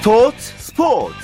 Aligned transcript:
스포츠 0.00 0.38
스포츠. 0.58 1.14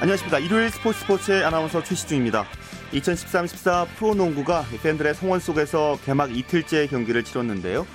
안녕하십니까. 0.00 0.38
일요일 0.38 0.70
스포츠 0.70 1.00
스포츠의 1.00 1.44
아나운서 1.44 1.84
최시중입니다. 1.84 2.46
2013-14 2.94 3.88
프로농구가 3.96 4.64
팬들의 4.82 5.14
성원 5.14 5.38
속에서 5.38 5.98
개막 6.06 6.34
이틀째 6.34 6.86
경기를 6.86 7.22
치렀는데요 7.22 7.86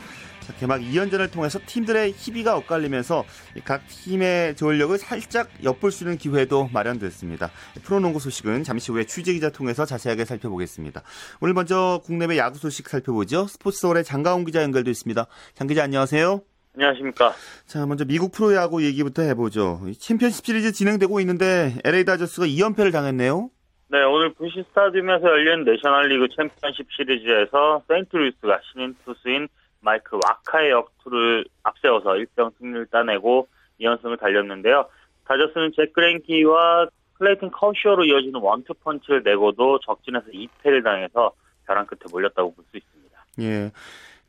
개막 0.59 0.81
2연전을 0.81 1.31
통해서 1.31 1.59
팀들의 1.65 2.11
희비가 2.11 2.55
엇갈리면서 2.57 3.25
각 3.63 3.85
팀의 3.87 4.55
전력을 4.55 4.97
살짝 4.97 5.49
엿볼 5.63 5.91
수 5.91 6.03
있는 6.03 6.17
기회도 6.17 6.69
마련됐습니다. 6.73 7.49
프로농구 7.83 8.19
소식은 8.19 8.63
잠시 8.63 8.91
후에 8.91 9.05
취재기자 9.05 9.51
통해서 9.51 9.85
자세하게 9.85 10.25
살펴보겠습니다. 10.25 11.01
오늘 11.41 11.53
먼저 11.53 12.01
국내외 12.03 12.37
야구 12.37 12.57
소식 12.57 12.89
살펴보죠. 12.89 13.47
스포츠 13.47 13.79
서울의 13.79 14.03
장가온 14.03 14.45
기자 14.45 14.63
연결돼 14.63 14.91
있습니다. 14.91 15.25
장 15.53 15.67
기자 15.67 15.83
안녕하세요. 15.83 16.41
안녕하십니까. 16.75 17.33
자, 17.65 17.85
먼저 17.87 18.05
미국 18.05 18.31
프로야구 18.31 18.83
얘기부터 18.83 19.23
해보죠. 19.23 19.81
챔피언십 19.99 20.45
시리즈 20.45 20.71
진행되고 20.71 21.19
있는데 21.21 21.73
LA 21.83 22.05
다저스가 22.05 22.45
2연패를 22.45 22.91
당했네요. 22.91 23.49
네, 23.89 24.03
오늘 24.03 24.33
부시 24.33 24.63
스타디움에서 24.69 25.25
열린 25.25 25.63
내셔널리그 25.63 26.27
챔피언십 26.35 26.85
시리즈에서 26.91 27.81
세인트루이스가 27.87 28.59
신인 28.71 28.95
투수인 29.05 29.47
마이크 29.81 30.17
와카의 30.23 30.71
역투를 30.71 31.45
앞세워서 31.63 32.11
1대0 32.11 32.51
승리를 32.59 32.87
따내고 32.87 33.47
2연승을 33.79 34.19
달렸는데요. 34.19 34.85
다저스는 35.25 35.71
잭 35.75 35.93
그랭키와 35.93 36.87
클레이튼 37.19 37.51
커쇼로 37.51 38.05
이어지는 38.05 38.39
원투펀치를 38.39 39.23
내고도 39.23 39.79
적진에서 39.79 40.27
2패를 40.27 40.83
당해서 40.83 41.31
벼랑 41.65 41.85
끝에 41.85 41.99
몰렸다고 42.11 42.53
볼 42.53 42.65
수 42.71 42.77
있습니다. 42.77 43.25
예. 43.41 43.71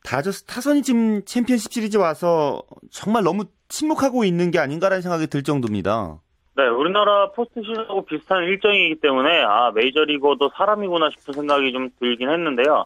다저스 0.03 0.45
타선이 0.45 0.81
지금 0.81 1.23
챔피언십 1.25 1.71
시리즈 1.71 1.97
와서 1.97 2.61
정말 2.89 3.23
너무 3.23 3.43
침묵하고 3.67 4.23
있는 4.23 4.49
게 4.51 4.59
아닌가라는 4.59 5.01
생각이 5.01 5.27
들 5.27 5.43
정도입니다. 5.43 6.19
네, 6.55 6.67
우리나라 6.67 7.31
포스트 7.31 7.61
시즌하고 7.61 8.05
비슷한 8.05 8.43
일정이기 8.43 8.99
때문에 9.01 9.43
아 9.43 9.71
메이저리거도 9.71 10.49
사람이구나 10.55 11.09
싶은 11.11 11.33
생각이 11.33 11.71
좀 11.71 11.89
들긴 11.99 12.29
했는데요. 12.29 12.85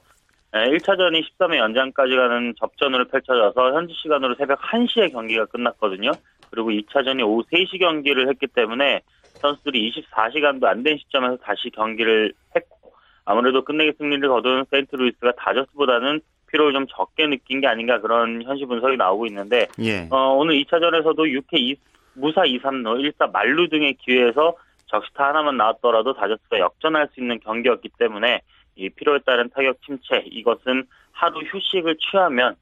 1차전이 0.53 1.23
13회 1.39 1.57
연장까지 1.57 2.15
가는 2.15 2.53
접전으로 2.59 3.05
펼쳐져서 3.05 3.73
현지 3.73 3.93
시간으로 4.01 4.35
새벽 4.35 4.59
1시에 4.61 5.11
경기가 5.11 5.45
끝났거든요. 5.45 6.11
그리고 6.51 6.69
2차전이 6.69 7.25
오후 7.25 7.43
3시 7.51 7.79
경기를 7.79 8.29
했기 8.29 8.45
때문에 8.47 9.01
선수들이 9.41 9.91
24시간도 9.91 10.65
안 10.65 10.83
된 10.83 10.97
시점에서 10.97 11.37
다시 11.37 11.69
경기를 11.71 12.33
했고 12.55 12.93
아무래도 13.25 13.63
끝내기 13.63 13.93
승리를 13.97 14.27
거둔 14.29 14.65
세인트루이스가 14.69 15.33
다저스보다는 15.37 16.21
피로를 16.51 16.73
좀 16.73 16.85
적게 16.87 17.25
느낀 17.25 17.61
게 17.61 17.67
아닌가 17.67 17.99
그런 17.99 18.43
현지 18.43 18.65
분석이 18.65 18.95
나오고 18.95 19.25
있는데 19.27 19.65
예. 19.79 20.07
어, 20.11 20.35
오늘 20.35 20.55
2차전에서도 20.63 21.17
6회 21.17 21.47
2, 21.53 21.75
무사 22.13 22.45
2, 22.45 22.59
3루 22.59 23.11
1사 23.11 23.31
만루 23.31 23.69
등의 23.69 23.95
기회에서 23.95 24.55
적시타 24.85 25.29
하나만 25.29 25.57
나왔더라도 25.57 26.13
다저스가 26.13 26.59
역전할 26.59 27.09
수 27.11 27.19
있는 27.19 27.39
경기였기 27.39 27.89
때문에 27.97 28.41
이 28.75 28.89
피로에 28.89 29.19
따른 29.25 29.49
타격 29.49 29.77
침체 29.85 30.23
이것은 30.25 30.85
하루 31.11 31.39
휴식을 31.41 31.97
취하면 31.97 32.55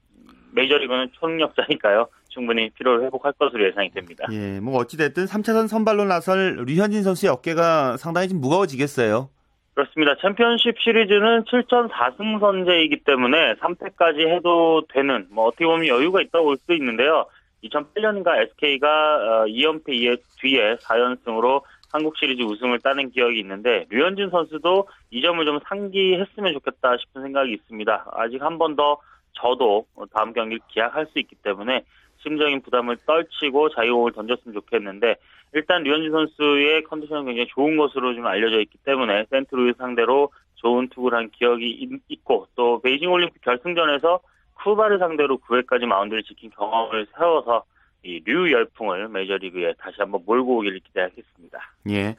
메이저리그는 0.52 1.08
초능력자니까요. 1.12 2.08
충분히 2.28 2.70
피로를 2.70 3.04
회복할 3.04 3.32
것으로 3.32 3.66
예상이 3.66 3.90
됩니다. 3.90 4.26
예, 4.32 4.58
뭐 4.60 4.78
어찌됐든 4.78 5.24
3차전 5.26 5.68
선발로 5.68 6.04
나설 6.04 6.64
류현진 6.66 7.02
선수의 7.02 7.30
어깨가 7.30 7.98
상당히 7.98 8.28
좀 8.28 8.40
무거워지겠어요. 8.40 9.28
그렇습니다. 9.74 10.14
챔피언십 10.20 10.78
시리즈는 10.80 11.44
7전 11.44 11.90
4승 11.90 12.40
선제이기 12.40 13.04
때문에 13.04 13.54
3패까지 13.54 14.28
해도 14.28 14.82
되는 14.92 15.26
뭐 15.30 15.46
어떻게 15.46 15.64
보면 15.64 15.86
여유가 15.88 16.20
있다고 16.20 16.44
볼 16.44 16.56
수 16.58 16.72
있는데요. 16.74 17.26
2008년인가 17.64 18.36
SK가 18.42 19.44
2연패 19.48 20.12
어, 20.12 20.16
뒤에 20.40 20.76
4연승으로 20.76 21.62
한국 21.92 22.16
시리즈 22.16 22.42
우승을 22.42 22.80
따낸 22.80 23.10
기억이 23.10 23.38
있는데 23.40 23.86
류현진 23.90 24.30
선수도 24.30 24.88
이 25.10 25.20
점을 25.20 25.44
좀 25.44 25.58
상기했으면 25.68 26.54
좋겠다 26.54 26.96
싶은 26.96 27.22
생각이 27.22 27.52
있습니다. 27.52 28.06
아직 28.12 28.42
한 28.42 28.58
번 28.58 28.74
더 28.76 28.98
저도 29.34 29.86
다음 30.14 30.32
경기를 30.32 30.60
기약할 30.68 31.06
수 31.06 31.18
있기 31.18 31.36
때문에 31.36 31.84
심적인 32.22 32.60
부담을 32.62 32.96
떨치고 33.06 33.70
자유공을 33.70 34.12
던졌으면 34.12 34.54
좋겠는데 34.54 35.16
일단 35.54 35.82
류현진 35.82 36.10
선수의 36.12 36.84
컨디션은 36.84 37.26
굉장히 37.26 37.46
좋은 37.48 37.76
것으로 37.76 38.14
좀 38.14 38.26
알려져 38.26 38.60
있기 38.60 38.78
때문에 38.84 39.26
센트루이 39.30 39.74
상대로 39.76 40.30
좋은 40.56 40.88
투구를 40.88 41.18
한 41.18 41.30
기억이 41.30 41.88
있고 42.08 42.46
또 42.54 42.80
베이징 42.80 43.10
올림픽 43.10 43.40
결승전에서 43.42 44.20
쿠바를 44.62 44.98
상대로 44.98 45.38
9회까지 45.38 45.86
마운드를 45.86 46.22
지킨 46.22 46.50
경험을 46.50 47.06
세워서 47.18 47.64
이류 48.02 48.50
열풍을 48.50 49.08
메이저리그에 49.08 49.74
다시 49.78 49.96
한번 49.98 50.22
몰고 50.26 50.58
오기를 50.58 50.80
기대하겠습니다. 50.80 51.58
예. 51.90 52.16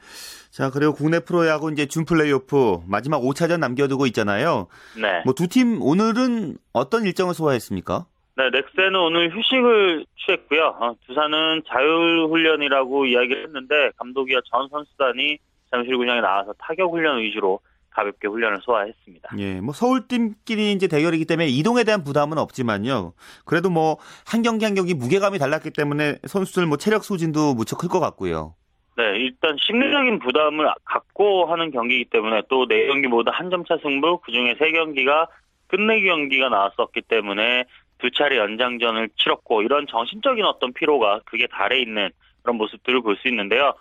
자, 0.50 0.70
그리고 0.70 0.94
국내 0.94 1.20
프로야구 1.20 1.70
이제 1.72 1.86
준 1.86 2.04
플레이오프 2.04 2.80
마지막 2.86 3.20
5차전 3.20 3.58
남겨두고 3.60 4.06
있잖아요. 4.06 4.68
네. 5.00 5.22
뭐 5.24 5.34
두 5.34 5.46
팀 5.46 5.82
오늘은 5.82 6.56
어떤 6.72 7.04
일정을 7.04 7.34
소화했습니까? 7.34 8.06
네, 8.36 8.50
넥센은 8.50 8.96
오늘 8.96 9.30
휴식을 9.36 10.06
취했고요. 10.24 10.76
어, 10.80 10.94
두산은 11.06 11.62
자율훈련이라고 11.68 13.06
이야기를 13.06 13.44
했는데 13.44 13.90
감독이와 13.98 14.40
전 14.50 14.68
선수단이 14.70 15.38
잠실군장에 15.70 16.20
나와서 16.20 16.52
타격훈련 16.58 17.18
위주로 17.20 17.60
가볍게 17.94 18.28
훈련을 18.28 18.58
소화했습니다. 18.62 19.30
예, 19.38 19.60
뭐 19.60 19.72
서울팀끼리 19.72 20.72
이제 20.72 20.88
대결이기 20.88 21.24
때문에 21.26 21.46
이동에 21.48 21.84
대한 21.84 22.02
부담은 22.04 22.38
없지만요. 22.38 23.12
그래도 23.44 23.70
뭐 23.70 23.96
한 24.26 24.42
경기 24.42 24.64
한 24.64 24.74
경기 24.74 24.94
무게감이 24.94 25.38
달랐기 25.38 25.70
때문에 25.70 26.18
선수들 26.26 26.66
뭐 26.66 26.76
체력 26.76 27.04
소진도 27.04 27.54
무척 27.54 27.78
클 27.78 27.88
것 27.88 28.00
같고요. 28.00 28.54
네, 28.96 29.02
일단 29.18 29.56
심리적인 29.58 30.18
부담을 30.20 30.68
갖고 30.84 31.46
하는 31.46 31.70
경기이기 31.70 32.10
때문에 32.10 32.42
또 32.48 32.66
네 32.66 32.86
경기 32.86 33.08
모두 33.08 33.30
한점 33.32 33.64
차 33.64 33.76
승부, 33.82 34.18
그 34.18 34.30
중에 34.32 34.54
세 34.58 34.70
경기가 34.72 35.28
끝내기 35.68 36.06
경기가 36.06 36.48
나왔었기 36.48 37.02
때문에 37.08 37.64
두 37.98 38.10
차례 38.10 38.36
연장전을 38.38 39.08
치렀고 39.16 39.62
이런 39.62 39.86
정신적인 39.88 40.44
어떤 40.44 40.72
피로가 40.72 41.20
그게 41.24 41.46
달해 41.48 41.80
있는 41.80 42.10
그런 42.42 42.56
모습들을 42.56 43.00
볼 43.02 43.16
수 43.16 43.28
있는데요. 43.28 43.74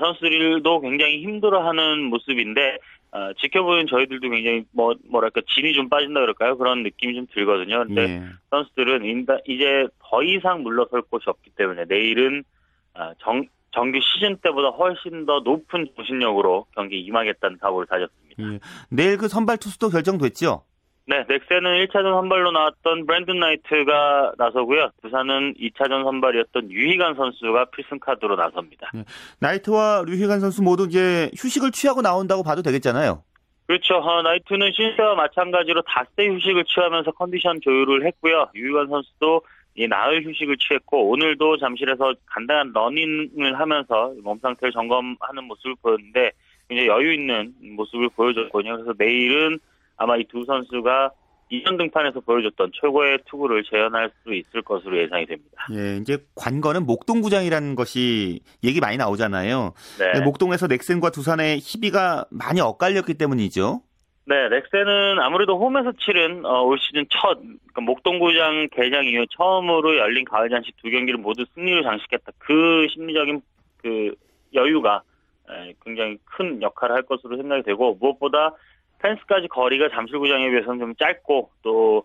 선수들도 0.00 0.80
굉장히 0.80 1.22
힘들어하는 1.22 2.04
모습인데 2.04 2.78
어, 3.16 3.32
지켜보는 3.32 3.86
저희들도 3.86 4.28
굉장히 4.28 4.64
뭐 4.72 4.94
뭐랄까 5.10 5.40
진이 5.48 5.72
좀 5.72 5.88
빠진다 5.88 6.20
그럴까요? 6.20 6.58
그런 6.58 6.82
느낌이 6.82 7.14
좀 7.14 7.26
들거든요. 7.32 7.84
근데 7.86 8.02
예. 8.02 8.22
선수들은 8.50 9.06
인다, 9.06 9.38
이제 9.46 9.88
더 10.00 10.22
이상 10.22 10.62
물러설 10.62 11.00
곳이 11.00 11.24
없기 11.26 11.50
때문에 11.56 11.86
내일은 11.88 12.44
어, 12.92 13.12
정, 13.20 13.46
정규 13.72 13.98
시즌 14.00 14.36
때보다 14.36 14.68
훨씬 14.68 15.24
더 15.24 15.40
높은 15.40 15.88
정신력으로 15.96 16.66
경기 16.74 17.00
임하겠다는 17.00 17.56
각오를 17.58 17.86
다졌습니다. 17.86 18.42
예. 18.42 18.58
내일 18.90 19.16
그 19.16 19.28
선발 19.28 19.56
투수도 19.56 19.88
결정됐죠? 19.88 20.64
네, 21.08 21.24
넥센은 21.28 21.86
1차전 21.86 22.02
선발로 22.02 22.50
나왔던 22.50 23.06
브랜든 23.06 23.38
나이트가 23.38 24.32
나서고요. 24.38 24.90
두산은 25.02 25.54
2차전 25.54 26.02
선발이었던 26.02 26.72
유희관 26.72 27.14
선수가 27.14 27.66
필승 27.66 28.00
카드로 28.00 28.34
나섭니다. 28.34 28.90
예. 28.96 29.04
나이트와 29.38 30.02
유희관 30.04 30.40
선수 30.40 30.62
모두 30.62 30.86
이제 30.88 31.30
휴식을 31.36 31.70
취하고 31.70 32.02
나온다고 32.02 32.42
봐도 32.42 32.60
되겠잖아요. 32.62 33.22
그렇죠. 33.68 33.96
어, 33.96 34.22
나이트는 34.22 34.72
신세와 34.72 35.14
마찬가지로 35.14 35.82
닷새 35.82 36.26
휴식을 36.26 36.64
취하면서 36.64 37.12
컨디션 37.12 37.60
조율을 37.60 38.04
했고요. 38.06 38.48
유희관 38.56 38.88
선수도 38.88 39.42
이 39.76 39.86
나흘 39.86 40.24
휴식을 40.26 40.56
취했고 40.56 41.08
오늘도 41.10 41.58
잠실에서 41.58 42.14
간단한 42.26 42.72
러닝을 42.72 43.60
하면서 43.60 44.12
몸 44.24 44.38
상태를 44.40 44.72
점검하는 44.72 45.44
모습을 45.44 45.76
보였는데 45.82 46.32
굉장히 46.68 46.88
여유 46.88 47.12
있는 47.14 47.54
모습을 47.76 48.08
보여줬거든요. 48.16 48.76
그래서 48.78 48.92
내일은 48.98 49.58
아마 49.96 50.16
이 50.16 50.24
두 50.24 50.44
선수가 50.44 51.10
이전 51.48 51.76
등판에서 51.76 52.20
보여줬던 52.20 52.72
최고의 52.80 53.18
투구를 53.26 53.62
재현할 53.70 54.10
수 54.22 54.34
있을 54.34 54.62
것으로 54.62 54.98
예상이 54.98 55.26
됩니다. 55.26 55.66
예, 55.72 55.96
이제 55.98 56.18
관건은 56.34 56.86
목동구장이라는 56.86 57.76
것이 57.76 58.40
얘기 58.64 58.80
많이 58.80 58.96
나오잖아요. 58.96 59.72
네. 60.00 60.20
목동에서 60.24 60.66
넥센과 60.66 61.10
두산의 61.10 61.58
희비가 61.58 62.24
많이 62.32 62.60
엇갈렸기 62.60 63.14
때문이죠. 63.14 63.80
네, 64.28 64.34
넥센은 64.48 65.20
아무래도 65.20 65.56
홈에서 65.56 65.92
치른 66.04 66.44
어, 66.44 66.62
올 66.62 66.80
시즌 66.80 67.06
첫 67.10 67.38
그러니까 67.38 67.80
목동구장 67.80 68.66
개장 68.72 69.04
이후 69.04 69.24
처음으로 69.30 69.96
열린 69.98 70.24
가을 70.24 70.50
잔치 70.50 70.72
두 70.82 70.90
경기를 70.90 71.20
모두 71.20 71.44
승리로 71.54 71.84
장식했다. 71.84 72.32
그 72.38 72.88
심리적인 72.92 73.40
그 73.76 74.12
여유가 74.52 75.02
에, 75.48 75.74
굉장히 75.84 76.18
큰 76.24 76.60
역할을 76.60 76.96
할 76.96 77.02
것으로 77.04 77.36
생각이 77.36 77.62
되고 77.62 77.94
무엇보다 78.00 78.52
펜스까지 78.98 79.48
거리가 79.48 79.88
잠실구장에 79.90 80.50
비해서는 80.50 80.80
좀 80.80 80.94
짧고 80.96 81.50
또 81.62 82.02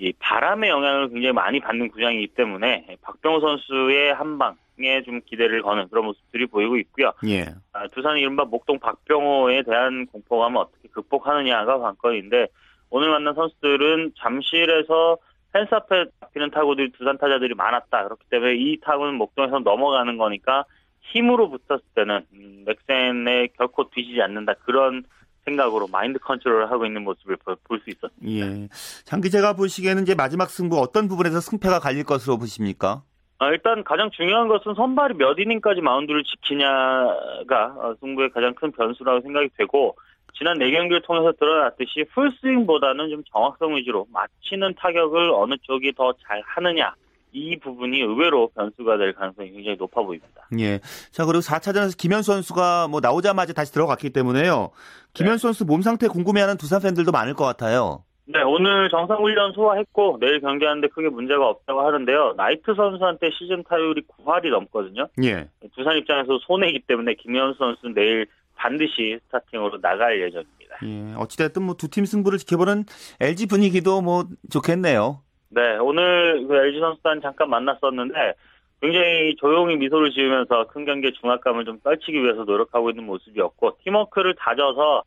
이 0.00 0.14
바람의 0.18 0.70
영향을 0.70 1.10
굉장히 1.10 1.32
많이 1.32 1.60
받는 1.60 1.90
구장이기 1.90 2.28
때문에 2.28 2.96
박병호 3.02 3.40
선수의 3.40 4.14
한 4.14 4.38
방에 4.38 5.02
좀 5.04 5.20
기대를 5.26 5.60
거는 5.60 5.88
그런 5.90 6.06
모습들이 6.06 6.46
보이고 6.46 6.78
있고요. 6.78 7.12
예. 7.26 7.44
아, 7.74 7.86
두산이 7.88 8.22
이른바 8.22 8.46
목동 8.46 8.78
박병호에 8.78 9.62
대한 9.62 10.06
공포감을 10.06 10.56
어떻게 10.56 10.88
극복하느냐가 10.88 11.78
관건인데 11.78 12.46
오늘 12.88 13.10
만난 13.10 13.34
선수들은 13.34 14.12
잠실에서 14.16 15.18
펜스 15.52 15.74
앞에 15.74 16.06
잡히는 16.20 16.50
타구들이 16.50 16.92
두산 16.92 17.18
타자들이 17.18 17.52
많았다. 17.54 18.04
그렇기 18.04 18.24
때문에 18.30 18.54
이 18.54 18.80
타구는 18.80 19.16
목동에서 19.16 19.58
넘어가는 19.58 20.16
거니까 20.16 20.64
힘으로 21.02 21.50
붙었을 21.50 21.84
때는 21.94 22.24
음, 22.32 22.64
넥센에 22.64 23.48
결코 23.58 23.90
뒤지지 23.90 24.22
않는다. 24.22 24.54
그런 24.64 25.04
생각으로 25.50 25.86
마인드 25.88 26.18
컨트롤을 26.18 26.70
하고 26.70 26.86
있는 26.86 27.02
모습을 27.04 27.36
볼 27.64 27.80
수 27.80 27.90
있었습니다. 27.90 28.46
예. 28.46 28.68
장 29.04 29.20
기자가 29.20 29.54
보시기에는 29.54 30.02
이제 30.02 30.14
마지막 30.14 30.50
승부 30.50 30.78
어떤 30.78 31.08
부분에서 31.08 31.40
승패가 31.40 31.80
갈릴 31.80 32.04
것으로 32.04 32.38
보십니까? 32.38 33.02
아, 33.38 33.48
일단 33.48 33.82
가장 33.84 34.10
중요한 34.10 34.48
것은 34.48 34.74
선발이 34.74 35.14
몇 35.14 35.38
이닝까지 35.38 35.80
마운드를 35.80 36.22
지키냐가 36.24 37.74
어, 37.78 37.94
승부의 38.00 38.30
가장 38.30 38.54
큰 38.54 38.70
변수라고 38.72 39.22
생각이 39.22 39.48
되고 39.56 39.96
지난 40.34 40.58
4경기를 40.58 41.02
통해서 41.04 41.32
드러났듯이 41.32 42.04
풀스윙보다는 42.14 43.10
좀 43.10 43.22
정확성 43.32 43.76
위주로 43.76 44.06
맞히는 44.12 44.74
타격을 44.78 45.30
어느 45.34 45.54
쪽이 45.62 45.92
더 45.94 46.12
잘 46.26 46.42
하느냐 46.44 46.94
이 47.32 47.58
부분이 47.58 48.00
의외로 48.00 48.48
변수가 48.54 48.96
될 48.98 49.12
가능성이 49.14 49.50
굉장히 49.52 49.76
높아 49.76 50.02
보입니다. 50.02 50.48
예. 50.58 50.80
자, 51.10 51.24
그리고 51.24 51.40
4차전에서 51.40 51.96
김현수 51.96 52.32
선수가 52.32 52.88
뭐 52.88 53.00
나오자마자 53.00 53.52
다시 53.52 53.72
들어갔기 53.72 54.10
때문에요. 54.10 54.70
김현수 55.14 55.46
네. 55.46 55.48
선수 55.48 55.64
몸 55.64 55.82
상태 55.82 56.08
궁금해하는 56.08 56.56
두산 56.56 56.80
팬들도 56.82 57.12
많을 57.12 57.34
것 57.34 57.44
같아요. 57.44 58.04
네, 58.26 58.40
오늘 58.42 58.88
정상훈련 58.90 59.52
소화했고 59.54 60.18
내일 60.20 60.40
경기하는데 60.40 60.86
크게 60.88 61.08
문제가 61.08 61.48
없다고 61.48 61.80
하는데요. 61.80 62.34
나이트 62.36 62.74
선수한테 62.76 63.30
시즌 63.36 63.64
타율이 63.64 64.02
9할이 64.24 64.50
넘거든요. 64.50 65.08
예. 65.24 65.48
두산 65.74 65.96
입장에서 65.98 66.38
손해이기 66.46 66.80
때문에 66.86 67.14
김현수 67.14 67.58
선수는 67.58 67.94
내일 67.94 68.26
반드시 68.54 69.18
스타팅으로 69.26 69.80
나갈 69.80 70.20
예정입니다. 70.20 70.76
예, 70.84 71.14
어찌됐든 71.16 71.62
뭐 71.62 71.74
두 71.74 71.88
팀 71.88 72.04
승부를 72.04 72.38
지켜보는 72.38 72.84
LG 73.20 73.46
분위기도 73.46 74.00
뭐 74.00 74.24
좋겠네요. 74.50 75.22
네, 75.50 75.76
오늘 75.78 76.46
그 76.46 76.54
LG 76.54 76.80
선수단 76.80 77.20
잠깐 77.20 77.50
만났었는데 77.50 78.34
굉장히 78.80 79.36
조용히 79.36 79.76
미소를 79.76 80.10
지으면서 80.10 80.66
큰 80.68 80.84
경기의 80.84 81.12
중압감을 81.14 81.64
좀 81.64 81.80
떨치기 81.80 82.22
위해서 82.22 82.44
노력하고 82.44 82.90
있는 82.90 83.04
모습이었고 83.04 83.78
팀워크를 83.84 84.34
다져서 84.36 85.02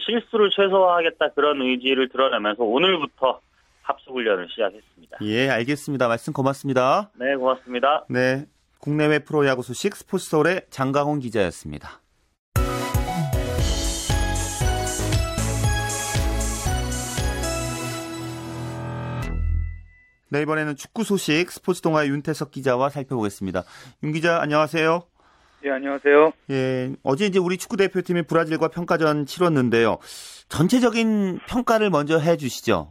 실수를 0.00 0.50
최소화하겠다 0.50 1.28
그런 1.34 1.60
의지를 1.60 2.08
드러내면서 2.08 2.64
오늘부터 2.64 3.40
합숙 3.82 4.14
훈련을 4.14 4.48
시작했습니다. 4.48 5.18
예, 5.22 5.50
알겠습니다. 5.50 6.08
말씀 6.08 6.32
고맙습니다. 6.32 7.10
네, 7.16 7.36
고맙습니다. 7.36 8.04
네, 8.08 8.46
국내외 8.80 9.18
프로야구 9.18 9.62
소식 9.62 9.94
스포츠서울의 9.94 10.62
장강훈 10.70 11.20
기자였습니다. 11.20 12.00
네, 20.34 20.42
이번에는 20.42 20.74
축구 20.74 21.04
소식 21.04 21.48
스포츠 21.52 21.80
동아의 21.80 22.08
윤태석 22.08 22.50
기자와 22.50 22.88
살펴보겠습니다. 22.88 23.62
윤 24.02 24.10
기자, 24.10 24.40
안녕하세요. 24.42 25.04
예, 25.64 25.70
안녕하세요. 25.70 26.32
예, 26.50 26.90
어제 27.04 27.26
이제 27.26 27.38
우리 27.38 27.56
축구 27.56 27.76
대표팀이 27.76 28.22
브라질과 28.22 28.66
평가전 28.66 29.26
치렀는데요. 29.26 29.98
전체적인 30.48 31.38
평가를 31.46 31.88
먼저 31.90 32.18
해 32.18 32.36
주시죠. 32.36 32.88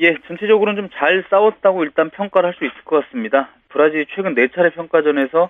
예, 0.00 0.14
전체적으로는 0.28 0.82
좀 0.82 0.90
잘 0.92 1.24
싸웠다고 1.30 1.84
일단 1.84 2.10
평가를 2.10 2.48
할 2.50 2.54
수 2.58 2.66
있을 2.66 2.84
것 2.84 3.02
같습니다. 3.06 3.48
브라질이 3.70 4.04
최근 4.14 4.34
4차례 4.34 4.74
평가전에서 4.74 5.48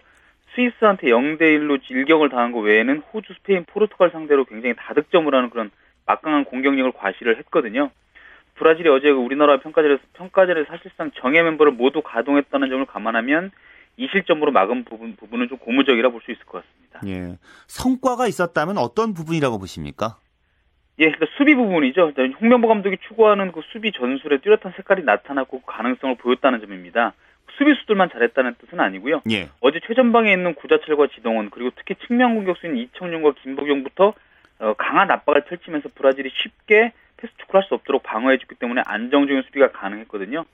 스위스한테 0.55 1.09
0대1로 1.09 1.81
일격을 1.91 2.29
당한 2.29 2.53
것 2.53 2.61
외에는 2.61 3.03
호주, 3.13 3.33
스페인, 3.39 3.65
포르투갈 3.65 4.11
상대로 4.13 4.45
굉장히 4.45 4.77
다득점을 4.79 5.35
하는 5.35 5.51
그런 5.51 5.73
막강한 6.07 6.45
공격력을 6.45 6.93
과시를 6.93 7.39
했거든요. 7.39 7.91
브라질이 8.63 8.89
어제 8.91 9.13
그 9.13 9.19
우리나라 9.19 9.59
평가전에서 9.59 10.01
평가전에서 10.13 10.69
사실상 10.71 11.11
정예 11.21 11.43
멤버를 11.43 11.73
모두 11.73 12.01
가동했다는 12.01 12.71
점을 12.71 12.87
감안하면 12.87 13.51
이 13.97 14.07
실점으로 14.13 14.53
막은 14.53 14.85
부분 14.85 15.17
부분은 15.17 15.49
좀 15.49 15.59
고무적이라 15.59 16.11
볼 16.11 16.21
수 16.23 16.31
있을 16.31 16.45
것 16.45 16.63
같습니다. 16.63 17.01
예. 17.07 17.39
성과가 17.67 18.29
있었다면 18.29 18.79
어떤 18.79 19.15
부분이라고 19.15 19.59
보십니까? 19.59 20.17
예, 21.01 21.11
그러니까 21.11 21.27
수비 21.37 21.57
부분이죠. 21.57 22.13
홍명보 22.41 22.69
감독이 22.69 22.99
추구하는 23.09 23.51
그 23.51 23.63
수비 23.73 23.91
전술에 23.91 24.39
뚜렷한 24.39 24.75
색깔이 24.77 25.03
나타났고 25.03 25.63
그 25.63 25.67
가능성을 25.67 26.15
보였다는 26.19 26.61
점입니다. 26.61 27.15
수비수들만 27.59 28.11
잘했다는 28.13 28.55
뜻은 28.61 28.79
아니고요. 28.79 29.23
예. 29.33 29.49
어제 29.61 29.81
최전방에 29.89 30.33
있는 30.33 30.55
구자철과 30.55 31.09
지동원 31.17 31.51
그리고 31.51 31.71
특히 31.75 31.97
측면 32.07 32.37
공격수인 32.37 32.77
이청용과 32.77 33.33
김보경부터 33.43 34.15
어, 34.61 34.75
강한 34.75 35.11
압박을 35.11 35.47
펼치면서 35.47 35.89
브라질이 35.97 36.31
쉽게 36.33 36.93
패스워크를 37.23 37.63
할수 37.63 37.75
없도록 37.75 38.03
방어해줬기 38.03 38.57
때문에 38.57 38.83
안정적인 38.85 39.43
수비가 39.43 39.71
가능했거든요. 39.71 40.45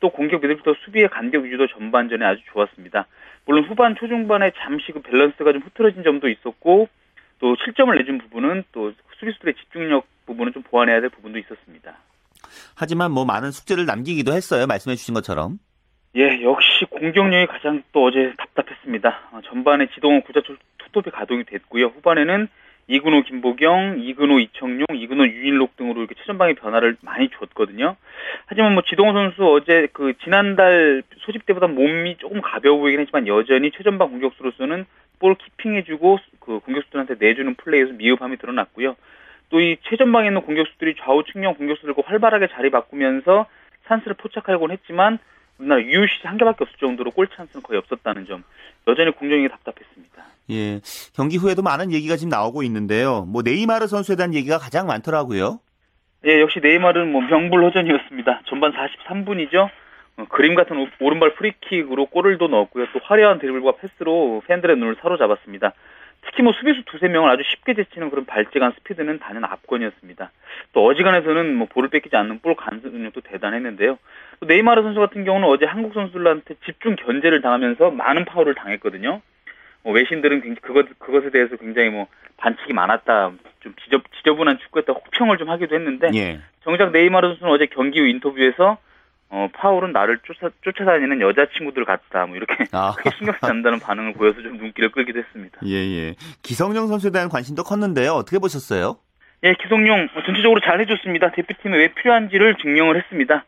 또 0.00 0.10
공격 0.10 0.42
미들부터 0.42 0.74
수비의 0.84 1.08
간격 1.08 1.44
유지도 1.44 1.68
전반전에 1.68 2.24
아주 2.24 2.42
좋았습니다. 2.52 3.06
물론 3.46 3.64
후반 3.64 3.94
초중반에 3.94 4.50
잠시 4.58 4.90
그 4.90 5.00
밸런스가 5.00 5.52
좀 5.52 5.62
흐트러진 5.62 6.02
점도 6.02 6.28
있었고 6.28 6.88
또 7.38 7.56
실점을 7.64 7.96
내준 7.96 8.18
부분은 8.18 8.64
또 8.72 8.92
수비수들의 9.20 9.54
집중력 9.54 10.06
부분은 10.26 10.52
좀 10.52 10.62
보완해야 10.64 11.00
될 11.00 11.10
부분도 11.10 11.38
있었습니다. 11.38 11.96
하지만 12.74 13.12
뭐 13.12 13.24
많은 13.24 13.52
숙제를 13.52 13.86
남기기도 13.86 14.32
했어요. 14.32 14.66
말씀해 14.66 14.96
주신 14.96 15.14
것처럼. 15.14 15.58
예, 16.16 16.42
역시 16.42 16.86
공격력이 16.90 17.46
가장 17.46 17.82
또 17.92 18.04
어제 18.06 18.32
답답했습니다. 18.38 19.28
어, 19.32 19.40
전반에 19.44 19.86
지동원 19.94 20.22
구자철 20.22 20.56
투톱이 20.78 21.10
가동이 21.12 21.44
됐고요. 21.44 21.86
후반에는 21.88 22.48
이근호, 22.88 23.22
김보경, 23.22 23.96
이근호, 23.98 24.38
이청용, 24.38 24.86
이근호, 24.94 25.26
유인록 25.26 25.76
등으로 25.76 26.00
이렇게 26.00 26.14
최전방의 26.14 26.54
변화를 26.54 26.96
많이 27.00 27.28
줬거든요. 27.30 27.96
하지만 28.46 28.74
뭐 28.74 28.82
지동호 28.86 29.12
선수 29.12 29.44
어제 29.44 29.88
그 29.92 30.14
지난달 30.22 31.02
소집 31.18 31.46
때보다 31.46 31.66
몸이 31.66 32.16
조금 32.18 32.40
가벼워 32.40 32.78
보이긴 32.78 33.00
했지만 33.00 33.26
여전히 33.26 33.72
최전방 33.72 34.10
공격수로서는 34.10 34.86
볼 35.18 35.34
키핑해주고 35.34 36.18
그 36.40 36.60
공격수들한테 36.60 37.16
내주는 37.18 37.54
플레이에서 37.54 37.92
미흡함이 37.94 38.36
드러났고요. 38.36 38.94
또 39.48 39.60
이 39.60 39.76
최전방에 39.82 40.28
있는 40.28 40.42
공격수들이 40.42 40.96
좌우 40.98 41.24
측면 41.24 41.54
공격수들과 41.54 42.02
활발하게 42.04 42.48
자리 42.48 42.70
바꾸면서 42.70 43.46
찬스를 43.86 44.14
포착하곤 44.14 44.72
했지만 44.72 45.18
우리나라 45.58 45.82
유효시 45.82 46.20
한 46.24 46.36
개밖에 46.38 46.64
없을 46.64 46.76
정도로 46.78 47.10
골 47.10 47.28
찬스는 47.28 47.62
거의 47.62 47.78
없었다는 47.78 48.26
점 48.26 48.44
여전히 48.86 49.10
공정이 49.12 49.48
답답했습니다. 49.48 50.24
예, 50.50 50.80
경기 51.14 51.36
후에도 51.36 51.62
많은 51.62 51.92
얘기가 51.92 52.16
지금 52.16 52.30
나오고 52.30 52.62
있는데요. 52.64 53.24
뭐 53.24 53.42
네이마르 53.42 53.86
선수에 53.86 54.16
대한 54.16 54.34
얘기가 54.34 54.58
가장 54.58 54.86
많더라고요. 54.86 55.60
예, 56.26 56.40
역시 56.40 56.60
네이마르는 56.62 57.12
뭐 57.12 57.20
명불허전이었습니다. 57.22 58.42
전반 58.46 58.72
43분이죠. 58.72 59.68
어, 60.18 60.24
그림 60.28 60.54
같은 60.54 60.76
오른발 61.00 61.34
프리킥으로 61.34 62.06
골을 62.06 62.38
또 62.38 62.48
넣었고요. 62.48 62.86
또 62.92 63.00
화려한 63.02 63.38
드리블과 63.38 63.76
패스로 63.76 64.42
팬들의 64.46 64.76
눈을 64.76 64.96
사로잡았습니다. 65.00 65.72
특히 66.26 66.42
뭐 66.42 66.52
수비수 66.52 66.82
두세 66.86 67.08
명을 67.08 67.30
아주 67.30 67.42
쉽게 67.44 67.74
제치는 67.74 68.10
그런 68.10 68.26
발재간 68.26 68.72
스피드는 68.72 69.18
단연 69.18 69.44
압권이었습니다. 69.44 70.30
또 70.72 70.84
어지간해서는 70.84 71.54
뭐 71.54 71.66
볼을 71.68 71.88
뺏기지 71.88 72.16
않는 72.16 72.40
볼 72.40 72.54
간수능력도 72.54 73.22
대단했는데요. 73.22 73.98
또 74.40 74.46
네이마르 74.46 74.82
선수 74.82 75.00
같은 75.00 75.24
경우는 75.24 75.48
어제 75.48 75.64
한국 75.64 75.94
선수들한테 75.94 76.56
집중 76.64 76.96
견제를 76.96 77.40
당하면서 77.40 77.90
많은 77.90 78.24
파울을 78.24 78.54
당했거든요. 78.54 79.20
뭐 79.82 79.94
외신들은 79.94 80.56
그것 80.56 80.86
그것에 80.98 81.30
대해서 81.30 81.56
굉장히 81.56 81.90
뭐 81.90 82.08
반칙이 82.38 82.72
많았다, 82.72 83.32
좀 83.60 83.74
지저, 83.84 84.00
지저분한 84.18 84.58
축구였다 84.58 84.92
혹평을 84.92 85.38
좀 85.38 85.48
하기도 85.48 85.74
했는데 85.74 86.10
예. 86.14 86.40
정작 86.64 86.90
네이마르 86.90 87.28
선수는 87.28 87.52
어제 87.52 87.66
경기 87.66 88.00
후 88.00 88.06
인터뷰에서 88.06 88.78
어, 89.28 89.48
파울은 89.52 89.92
나를 89.92 90.18
쫓아, 90.24 90.50
쫓아다니는 90.62 91.20
여자친구들 91.20 91.84
같다. 91.84 92.26
뭐 92.26 92.36
이렇게 92.36 92.64
아. 92.72 92.94
크게 92.98 93.10
신경 93.18 93.34
쓰지 93.34 93.46
않는다는 93.46 93.80
반응을 93.80 94.12
보여서 94.14 94.40
좀 94.40 94.56
눈길을 94.56 94.90
끌기도 94.92 95.18
했습니다. 95.18 95.58
예, 95.64 95.74
예. 95.74 96.14
기성용 96.42 96.86
선수에 96.86 97.10
대한 97.10 97.28
관심도 97.28 97.64
컸는데요. 97.64 98.12
어떻게 98.12 98.38
보셨어요? 98.38 98.98
예, 99.42 99.54
기성용 99.54 100.08
전체적으로 100.24 100.60
잘 100.60 100.80
해줬습니다. 100.80 101.32
대표팀에 101.32 101.76
왜 101.76 101.88
필요한지를 101.94 102.56
증명을 102.56 102.96
했습니다. 102.96 103.44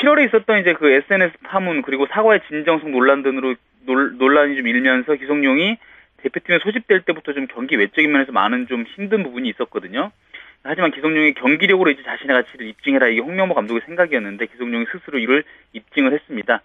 7월에 0.00 0.26
있었던 0.28 0.60
이제 0.60 0.72
그 0.72 0.90
SNS 0.90 1.38
파문 1.44 1.82
그리고 1.82 2.06
사과의 2.10 2.40
진정성 2.48 2.90
논란 2.90 3.22
등으로 3.22 3.54
논, 3.86 4.18
논란이 4.18 4.56
좀 4.56 4.66
일면서 4.66 5.14
기성용이 5.14 5.76
대표팀에 6.18 6.58
소집될 6.62 7.02
때부터 7.02 7.34
좀 7.34 7.46
경기 7.46 7.76
외적인 7.76 8.10
면에서 8.10 8.32
많은 8.32 8.66
좀 8.66 8.84
힘든 8.96 9.22
부분이 9.22 9.48
있었거든요. 9.50 10.10
하지만 10.64 10.90
기성용이 10.90 11.34
경기력으로 11.34 11.90
이제 11.90 12.02
자신의 12.02 12.42
가치를 12.42 12.66
입증해라 12.66 13.08
이게 13.08 13.20
홍명보 13.20 13.54
감독의 13.54 13.82
생각이었는데 13.84 14.46
기성용이 14.46 14.86
스스로 14.90 15.18
이를 15.18 15.44
입증을 15.74 16.14
했습니다. 16.14 16.62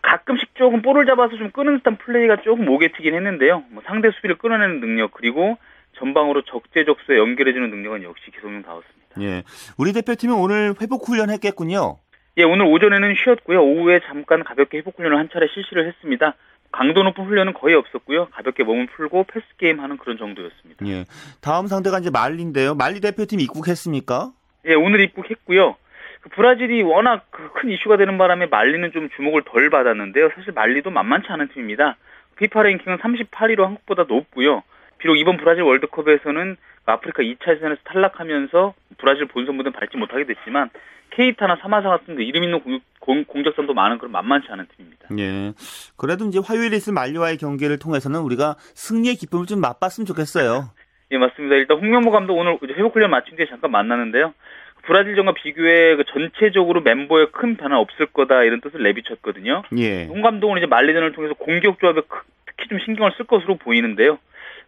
가끔씩 0.00 0.54
조금 0.54 0.80
볼을 0.80 1.06
잡아서 1.06 1.36
좀 1.36 1.50
끄는 1.50 1.78
듯한 1.78 1.96
플레이가 1.96 2.42
조금 2.42 2.68
오게 2.68 2.92
튀긴 2.92 3.14
했는데요. 3.14 3.64
뭐 3.70 3.82
상대 3.84 4.10
수비를 4.12 4.38
끊어내는 4.38 4.80
능력 4.80 5.10
그리고 5.10 5.58
전방으로 5.98 6.42
적재적소에 6.42 7.18
연결해주는 7.18 7.68
능력은 7.68 8.04
역시 8.04 8.30
기성용다웠습니다. 8.30 9.20
예, 9.20 9.42
우리 9.76 9.92
대표팀은 9.92 10.34
오늘 10.36 10.74
회복 10.80 11.08
훈련했겠군요. 11.08 11.98
예, 12.38 12.44
오늘 12.44 12.66
오전에는 12.66 13.14
쉬었고요. 13.22 13.60
오후에 13.60 14.00
잠깐 14.06 14.44
가볍게 14.44 14.78
회복 14.78 14.98
훈련을 14.98 15.18
한 15.18 15.28
차례 15.32 15.48
실시를 15.48 15.88
했습니다. 15.88 16.34
강도 16.72 17.02
높은 17.02 17.24
훈련은 17.24 17.52
거의 17.52 17.74
없었고요. 17.74 18.28
가볍게 18.30 18.64
몸을 18.64 18.86
풀고 18.86 19.24
패스 19.24 19.46
게임 19.58 19.80
하는 19.80 19.98
그런 19.98 20.16
정도였습니다. 20.16 20.86
예. 20.86 21.04
다음 21.40 21.66
상대가 21.66 21.98
이제 21.98 22.10
말리인데요. 22.10 22.74
말리 22.74 23.00
대표팀 23.00 23.40
입국했습니까? 23.40 24.32
예, 24.66 24.74
오늘 24.74 25.00
입국했고요. 25.02 25.76
그 26.22 26.28
브라질이 26.30 26.82
워낙 26.82 27.26
그큰 27.30 27.70
이슈가 27.70 27.96
되는 27.96 28.16
바람에 28.16 28.46
말리는 28.46 28.90
좀 28.92 29.10
주목을 29.16 29.42
덜 29.44 29.70
받았는데요. 29.70 30.30
사실 30.34 30.52
말리도 30.52 30.90
만만치 30.90 31.28
않은 31.30 31.48
팀입니다. 31.48 31.96
피파 32.36 32.62
랭킹은 32.62 32.98
38위로 32.98 33.62
한국보다 33.62 34.04
높고요. 34.08 34.62
비록 34.98 35.16
이번 35.16 35.36
브라질 35.36 35.64
월드컵에서는 35.64 36.56
아프리카 36.86 37.22
2차 37.22 37.56
예선에서 37.56 37.80
탈락하면서 37.84 38.74
브라질 38.98 39.26
본선 39.26 39.56
무대 39.56 39.70
밟지 39.70 39.96
못하게 39.96 40.24
됐지만 40.24 40.70
케이타나 41.10 41.56
사마사 41.56 41.88
같은 41.88 42.18
이름 42.20 42.42
있는 42.42 42.60
공, 43.00 43.24
공 43.24 43.44
적성도 43.44 43.74
많은 43.74 43.98
그런 43.98 44.12
만만치 44.12 44.48
않은 44.50 44.66
팀입니다. 44.76 45.08
예. 45.18 45.52
그래도 45.96 46.24
이제 46.26 46.40
화요일에 46.42 46.76
있을 46.76 46.92
말리와의 46.92 47.36
경기를 47.36 47.78
통해서는 47.78 48.20
우리가 48.20 48.56
승리의 48.74 49.16
기쁨을 49.16 49.46
좀 49.46 49.60
맛봤으면 49.60 50.06
좋겠어요. 50.06 50.70
예, 51.12 51.18
맞습니다. 51.18 51.56
일단 51.56 51.78
홍명보 51.78 52.10
감독 52.10 52.34
오늘 52.38 52.58
회복 52.62 52.94
훈련 52.94 53.10
마친 53.10 53.36
뒤에 53.36 53.46
잠깐 53.46 53.70
만나는데요. 53.70 54.32
브라질전과 54.84 55.34
비교해 55.34 55.96
그 55.96 56.04
전체적으로 56.04 56.80
멤버에 56.80 57.26
큰 57.26 57.56
변화 57.56 57.78
없을 57.78 58.06
거다 58.06 58.42
이런 58.42 58.60
뜻을 58.60 58.82
내비쳤거든요. 58.82 59.62
예. 59.76 60.06
홍 60.06 60.22
감독은 60.22 60.58
이제 60.58 60.66
말리전을 60.66 61.12
통해서 61.12 61.34
공격 61.34 61.78
조합에 61.78 62.00
특히 62.46 62.68
좀 62.68 62.78
신경을 62.78 63.12
쓸 63.16 63.26
것으로 63.26 63.56
보이는데요. 63.56 64.18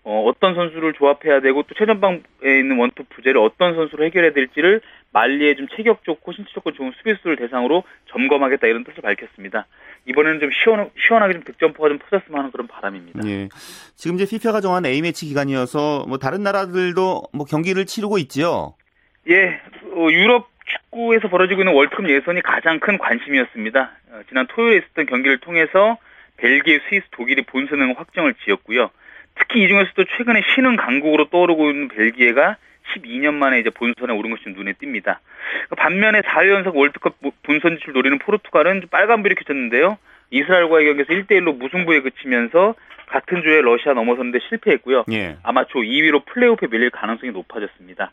어, 0.04 0.30
떤 0.38 0.54
선수를 0.54 0.92
조합해야 0.92 1.40
되고 1.40 1.62
또 1.62 1.74
최전방에 1.74 2.20
있는 2.42 2.76
원톱 2.76 3.08
부재를 3.08 3.40
어떤 3.40 3.74
선수로 3.74 4.04
해결해야 4.04 4.32
될지를 4.32 4.82
말리에 5.12 5.54
좀 5.54 5.66
체격 5.74 6.04
좋고 6.04 6.32
신체 6.32 6.50
조건 6.52 6.74
좋은 6.74 6.92
수비수를 6.98 7.36
대상으로 7.36 7.84
점검하겠다 8.10 8.66
이런 8.66 8.84
뜻을 8.84 9.00
밝혔습니다. 9.00 9.66
이번에는 10.06 10.40
좀 10.40 10.50
시원, 10.52 10.90
시원하게 10.98 11.32
좀 11.34 11.44
득점포가 11.44 11.88
좀 11.88 11.98
터졌으면 11.98 12.38
하는 12.38 12.50
그런 12.50 12.66
바람입니다. 12.66 13.20
예. 13.26 13.48
지금 13.94 14.16
이제 14.16 14.26
피파가 14.26 14.60
정한 14.60 14.84
A매치 14.84 15.26
기간이어서 15.26 16.04
뭐 16.06 16.18
다른 16.18 16.42
나라들도 16.42 17.22
뭐 17.32 17.46
경기를 17.46 17.86
치르고 17.86 18.18
있지요. 18.18 18.74
예, 19.30 19.60
어, 19.94 20.08
유럽 20.10 20.50
축구에서 20.66 21.28
벌어지고 21.28 21.62
있는 21.62 21.72
월드컵 21.72 22.10
예선이 22.10 22.42
가장 22.42 22.78
큰 22.78 22.98
관심이었습니다. 22.98 23.92
어, 24.10 24.20
지난 24.28 24.46
토요일에 24.48 24.78
있었던 24.78 25.06
경기를 25.06 25.38
통해서 25.38 25.96
벨기에, 26.36 26.80
스위스, 26.88 27.06
독일이 27.12 27.42
본선행 27.42 27.94
확정을 27.96 28.34
지었고요. 28.44 28.90
특히 29.36 29.64
이 29.64 29.68
중에서도 29.68 30.04
최근에 30.16 30.42
신흥 30.54 30.76
강국으로 30.76 31.28
떠오르고 31.30 31.70
있는 31.70 31.88
벨기에가 31.88 32.56
12년 32.94 33.34
만에 33.34 33.58
이제 33.58 33.70
본선에 33.70 34.12
오른 34.12 34.30
것이 34.30 34.48
눈에 34.50 34.72
띕니다. 34.74 35.18
반면에 35.76 36.20
4회 36.20 36.50
연속 36.50 36.76
월드컵 36.76 37.14
본선 37.42 37.76
진출 37.76 37.94
노리는 37.94 38.18
포르투갈은 38.18 38.84
빨간불이 38.90 39.34
켜졌는데요. 39.36 39.98
이스라엘과의 40.30 40.86
경기에서 40.86 41.12
1대1로 41.12 41.56
무승부에 41.56 42.00
그치면서 42.00 42.74
같은 43.06 43.42
조에 43.42 43.60
러시아 43.60 43.92
넘어서는 43.92 44.34
데 44.34 44.40
실패했고요. 44.48 45.04
예. 45.12 45.36
아마 45.42 45.64
조 45.64 45.80
2위로 45.80 46.24
플레이오프에 46.26 46.68
밀릴 46.68 46.90
가능성이 46.90 47.32
높아졌습니다. 47.32 48.12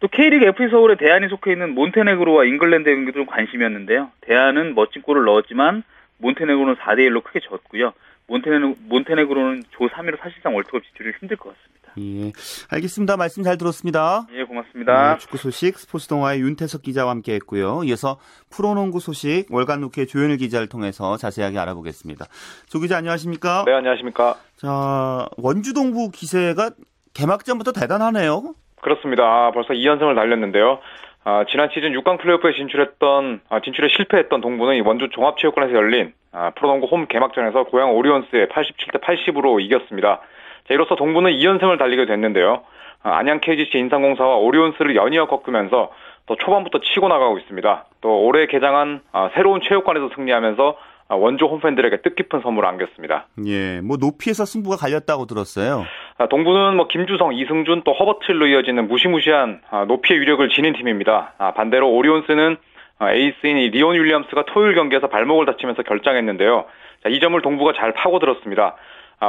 또 0.00 0.08
K리그 0.08 0.46
FC 0.46 0.68
서울의 0.70 0.96
데얀이 0.96 1.28
속해 1.28 1.52
있는 1.52 1.74
몬테네그로와 1.74 2.44
잉글랜드 2.44 2.88
경기도 2.90 3.20
좀 3.20 3.26
관심이었는데요. 3.26 4.10
데얀은 4.22 4.74
멋진 4.74 5.02
골을 5.02 5.24
넣었지만 5.24 5.82
몬테네그로는 6.18 6.76
4대 6.76 7.00
1로 7.08 7.22
크게 7.22 7.40
졌고요. 7.40 7.92
몬테네그, 8.30 8.80
몬테네그로는 8.88 9.64
조 9.70 9.88
3위로 9.88 10.20
사실상 10.20 10.54
월드컵 10.54 10.82
진출이 10.84 11.12
힘들 11.18 11.36
것 11.36 11.52
같습니다. 11.52 11.90
예, 11.98 12.32
알겠습니다. 12.70 13.16
말씀 13.16 13.42
잘 13.42 13.58
들었습니다. 13.58 14.26
예, 14.32 14.44
고맙습니다. 14.44 15.14
네, 15.14 15.18
축구 15.18 15.36
소식 15.36 15.76
스포츠 15.76 16.06
동화의 16.06 16.40
윤태석 16.40 16.82
기자와 16.82 17.10
함께했고요. 17.10 17.82
이어서 17.84 18.18
프로농구 18.50 19.00
소식 19.00 19.46
월간 19.50 19.80
루케 19.80 20.06
조현일 20.06 20.36
기자를 20.36 20.68
통해서 20.68 21.16
자세하게 21.16 21.58
알아보겠습니다. 21.58 22.26
조 22.68 22.78
기자 22.78 22.98
안녕하십니까? 22.98 23.64
네, 23.66 23.72
안녕하십니까? 23.74 24.36
자, 24.56 25.26
원주 25.36 25.74
동부 25.74 26.12
기세가 26.12 26.70
개막전부터 27.14 27.72
대단하네요. 27.72 28.54
그렇습니다. 28.80 29.50
벌써 29.50 29.74
2연승을 29.74 30.14
달렸는데요. 30.14 30.78
아, 31.22 31.44
지난 31.50 31.68
시즌 31.70 31.92
6강 31.92 32.18
플레이오프에 32.18 32.54
진출했던 32.54 33.40
아, 33.50 33.60
진출에 33.60 33.88
실패했던 33.88 34.40
동부는 34.40 34.84
원주 34.84 35.10
종합체육관에서 35.10 35.74
열린 35.74 36.14
아, 36.32 36.50
프로농구 36.50 36.86
홈 36.86 37.06
개막전에서 37.06 37.64
고양 37.64 37.94
오리온스에 37.94 38.46
87대 38.46 39.00
80으로 39.02 39.60
이겼습니다. 39.60 40.20
자, 40.66 40.74
이로써 40.74 40.94
동부는 40.94 41.32
2연승을 41.32 41.78
달리게 41.78 42.06
됐는데요. 42.06 42.62
아, 43.02 43.16
안양 43.18 43.40
KGC 43.40 43.78
인상공사와 43.78 44.36
오리온스를 44.36 44.96
연이어 44.96 45.26
꺾으면서 45.26 45.92
또 46.24 46.36
초반부터 46.36 46.80
치고 46.80 47.08
나가고 47.08 47.38
있습니다. 47.38 47.84
또 48.00 48.22
올해 48.22 48.46
개장한 48.46 49.00
아, 49.12 49.30
새로운 49.34 49.60
체육관에서 49.60 50.10
승리하면서 50.14 50.70
아, 50.70 50.89
원조 51.16 51.46
홈팬들에게 51.46 52.02
뜻깊은 52.02 52.40
선물을 52.42 52.68
안겼습니다. 52.68 53.26
예, 53.46 53.80
뭐 53.80 53.96
높이에서 53.98 54.44
승부가 54.44 54.76
갈렸다고 54.76 55.26
들었어요. 55.26 55.84
아, 56.18 56.28
동부는 56.28 56.76
뭐 56.76 56.86
김주성, 56.88 57.34
이승준 57.34 57.82
또 57.84 57.92
허버틀로 57.92 58.46
이어지는 58.46 58.88
무시무시한 58.88 59.60
아, 59.70 59.84
높이의 59.86 60.20
위력을 60.20 60.48
지닌 60.50 60.72
팀입니다. 60.74 61.34
반대로 61.56 61.90
오리온스는 61.90 62.56
에이스인 63.02 63.56
리온 63.70 63.96
윌리엄스가 63.96 64.44
토요일 64.46 64.74
경기에서 64.74 65.08
발목을 65.08 65.46
다치면서 65.46 65.82
결장했는데요. 65.82 66.64
이 67.08 67.18
점을 67.18 67.40
동부가 67.40 67.72
잘 67.72 67.92
파고들었습니다. 67.94 68.76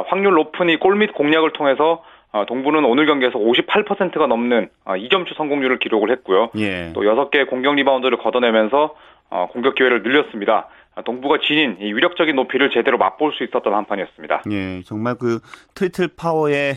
확률 0.08 0.34
높은 0.34 0.70
이 0.70 0.76
골밑 0.76 1.14
공략을 1.14 1.54
통해서 1.54 2.04
동부는 2.48 2.84
오늘 2.84 3.06
경기에서 3.06 3.40
58%가 3.40 4.28
넘는 4.28 4.70
2점슛 4.86 5.36
성공률을 5.38 5.80
기록을 5.80 6.12
했고요. 6.12 6.50
예. 6.58 6.92
또 6.94 7.02
6개의 7.02 7.48
공격 7.48 7.76
리바운드를 7.76 8.18
걷어내면서 8.18 8.94
어, 9.30 9.48
공격 9.52 9.76
기회를 9.76 10.04
늘렸습니다. 10.04 10.68
동부가 11.06 11.38
지닌 11.42 11.78
이 11.80 11.94
위력적인 11.94 12.36
높이를 12.36 12.70
제대로 12.70 12.98
맛볼 12.98 13.32
수 13.34 13.44
있었던 13.46 13.74
한판이었습니다. 13.74 14.44
예, 14.52 14.82
정말 14.84 15.16
그 15.16 15.40
트리플 15.74 16.10
타워의 16.18 16.76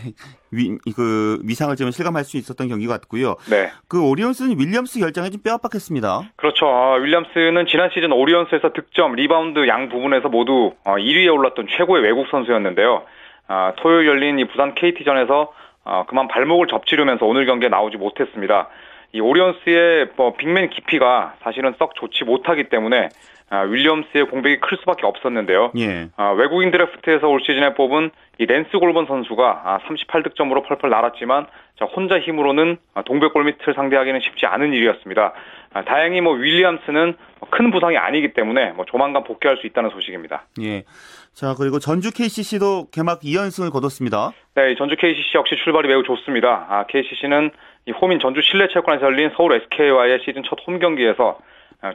위, 0.51 0.77
그 0.95 1.39
위상을 1.43 1.75
좀 1.75 1.91
실감할 1.91 2.23
수 2.23 2.37
있었던 2.37 2.69
경기 2.69 2.87
같고요. 2.87 3.35
네. 3.49 3.69
그 3.89 4.01
오리온스는 4.01 4.57
윌리엄스 4.57 4.99
결장에 4.99 5.29
좀 5.29 5.41
뼈아팠겠습니다. 5.41 6.29
그렇죠. 6.37 6.67
아, 6.67 6.95
윌리엄스는 6.95 7.65
지난 7.67 7.89
시즌 7.93 8.13
오리온스에서 8.13 8.71
득점, 8.71 9.15
리바운드 9.15 9.67
양 9.67 9.89
부분에서 9.89 10.29
모두 10.29 10.73
1위에 10.85 11.27
어, 11.29 11.33
올랐던 11.33 11.67
최고의 11.75 12.01
외국 12.01 12.27
선수였는데요. 12.29 13.03
아, 13.47 13.73
토요일 13.77 14.07
열린 14.07 14.39
이 14.39 14.45
부산 14.47 14.73
KT전에서 14.75 15.51
어, 15.83 16.05
그만 16.07 16.29
발목을 16.29 16.67
접질리면서 16.67 17.25
오늘 17.25 17.45
경기에 17.45 17.69
나오지 17.69 17.97
못했습니다. 17.97 18.69
이 19.13 19.19
오리온스의 19.19 20.09
뭐 20.15 20.33
빅맨 20.35 20.71
깊이가 20.71 21.35
사실은 21.41 21.73
썩 21.77 21.95
좋지 21.95 22.23
못하기 22.23 22.65
때문에 22.65 23.09
아, 23.49 23.61
윌리엄스의 23.61 24.25
공백이 24.27 24.59
클 24.59 24.77
수밖에 24.79 25.05
없었는데요. 25.05 25.71
예. 25.77 26.09
아, 26.17 26.29
외국인 26.31 26.71
드래프트에서 26.71 27.27
올 27.27 27.39
시즌에 27.41 27.73
뽑은 27.75 28.09
이 28.39 28.45
랜스 28.45 28.77
골번 28.79 29.05
선수가 29.05 29.61
아, 29.63 29.79
38득점으로 29.87 30.65
펄펄 30.67 30.89
날았지만 30.89 31.45
자, 31.79 31.85
혼자 31.85 32.19
힘으로는 32.19 32.77
아, 32.93 33.03
동백 33.03 33.33
골밑을 33.33 33.73
상대하기는 33.75 34.19
쉽지 34.21 34.45
않은 34.47 34.73
일이었습니다. 34.73 35.33
아, 35.73 35.83
다행히 35.83 36.21
뭐 36.21 36.33
윌리엄스는 36.33 37.15
큰 37.51 37.69
부상이 37.71 37.97
아니기 37.97 38.33
때문에 38.33 38.71
뭐 38.71 38.85
조만간 38.85 39.23
복귀할 39.23 39.57
수 39.57 39.67
있다는 39.67 39.89
소식입니다. 39.91 40.45
예. 40.61 40.83
자 41.33 41.53
그리고 41.57 41.79
전주 41.79 42.11
KCC도 42.13 42.87
개막 42.91 43.19
2연승을 43.19 43.71
거뒀습니다. 43.71 44.31
네, 44.55 44.73
전주 44.75 44.95
KCC 44.95 45.31
역시 45.35 45.55
출발이 45.63 45.87
매우 45.89 46.01
좋습니다. 46.03 46.65
아, 46.69 46.85
KCC는 46.87 47.51
이 47.87 47.91
홈인 47.91 48.19
전주 48.19 48.41
실내 48.41 48.67
체육관에서 48.69 49.05
열린 49.05 49.29
서울 49.35 49.53
SK와의 49.53 50.19
시즌 50.25 50.43
첫 50.43 50.57
홈 50.65 50.79
경기에서 50.79 51.37
아, 51.37 51.43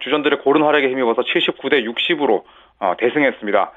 주전들의 0.03 0.41
고른 0.41 0.63
활약에 0.63 0.89
힘입어서 0.89 1.23
79대 1.23 1.85
60으로 1.85 2.43
어, 2.79 2.95
대승했습니다. 2.99 3.73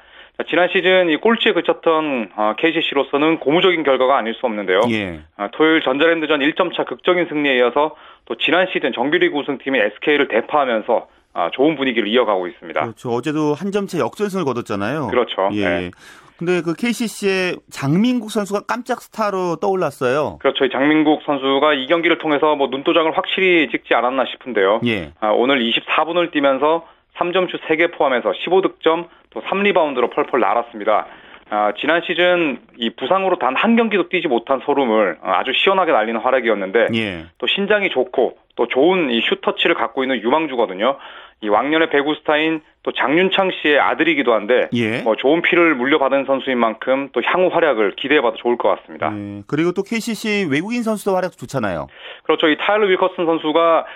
지난 0.48 0.68
시즌 0.68 1.10
이 1.10 1.16
꼴찌에 1.16 1.52
그쳤던 1.52 2.30
KCC로서는 2.58 3.34
어, 3.34 3.38
고무적인 3.38 3.84
결과가 3.84 4.16
아닐 4.16 4.34
수 4.34 4.46
없는데요. 4.46 4.80
예. 4.90 5.20
아, 5.36 5.48
토요일 5.52 5.80
전자랜드전 5.82 6.40
1점차 6.40 6.86
극적인 6.86 7.26
승리에 7.28 7.56
이어서 7.58 7.94
또 8.24 8.34
지난 8.36 8.66
시즌 8.72 8.92
정규리그 8.92 9.36
우승팀인 9.36 9.80
SK를 9.80 10.28
대파하면서 10.28 11.06
아, 11.34 11.50
좋은 11.52 11.76
분위기를 11.76 12.08
이어가고 12.08 12.48
있습니다. 12.48 12.80
그렇죠. 12.80 13.10
어제도 13.10 13.54
한 13.54 13.70
점차 13.70 13.98
역전승을 13.98 14.44
거뒀잖아요. 14.44 15.08
그렇죠. 15.08 15.50
예. 15.52 15.68
네. 15.68 15.90
근데 16.36 16.62
그 16.62 16.74
KCC의 16.74 17.56
장민국 17.70 18.30
선수가 18.30 18.62
깜짝 18.66 19.00
스타로 19.00 19.56
떠올랐어요. 19.56 20.38
그렇죠. 20.40 20.68
장민국 20.68 21.22
선수가 21.24 21.74
이 21.74 21.86
경기를 21.86 22.18
통해서 22.18 22.56
뭐 22.56 22.68
눈도장을 22.68 23.16
확실히 23.16 23.68
찍지 23.70 23.94
않았나 23.94 24.24
싶은데요. 24.26 24.80
예. 24.86 25.12
아, 25.20 25.28
오늘 25.28 25.60
24분을 25.60 26.32
뛰면서 26.32 26.86
3점슛 27.16 27.60
3개 27.68 27.96
포함해서 27.96 28.32
15득점 28.32 29.06
또 29.30 29.40
3리바운드로 29.42 30.12
펄펄 30.12 30.40
날았습니다. 30.40 31.06
아, 31.50 31.72
지난 31.78 32.02
시즌 32.04 32.58
이 32.78 32.90
부상으로 32.90 33.38
단 33.38 33.54
한 33.54 33.76
경기도 33.76 34.08
뛰지 34.08 34.26
못한 34.26 34.60
소름을 34.66 35.18
아주 35.22 35.52
시원하게 35.52 35.92
날리는 35.92 36.20
활약이었는데 36.20 36.88
예. 36.94 37.26
또 37.38 37.46
신장이 37.46 37.90
좋고 37.90 38.38
또 38.56 38.66
좋은 38.66 39.10
이 39.10 39.20
슈터치를 39.20 39.76
갖고 39.76 40.02
있는 40.02 40.20
유망주거든요. 40.20 40.96
이 41.42 41.48
왕년의 41.48 41.90
배구 41.90 42.14
스타인 42.16 42.62
또 42.84 42.92
장윤창 42.92 43.50
씨의 43.50 43.80
아들이기도 43.80 44.34
한데 44.34 44.68
예. 44.74 45.00
뭐 45.02 45.16
좋은 45.16 45.42
피를 45.42 45.74
물려받은 45.74 46.26
선수인 46.26 46.58
만큼 46.58 47.08
또 47.12 47.22
향후 47.24 47.48
활약을 47.48 47.96
기대해봐도 47.96 48.36
좋을 48.36 48.58
것 48.58 48.68
같습니다. 48.68 49.10
예. 49.12 49.42
그리고 49.48 49.72
또 49.72 49.82
KCC 49.82 50.48
외국인 50.50 50.82
선수도 50.82 51.16
활약 51.16 51.32
좋잖아요. 51.32 51.88
그렇죠. 52.24 52.48
이 52.48 52.56
타일러 52.58 52.86
윌커슨 52.86 53.24
선수가 53.24 53.86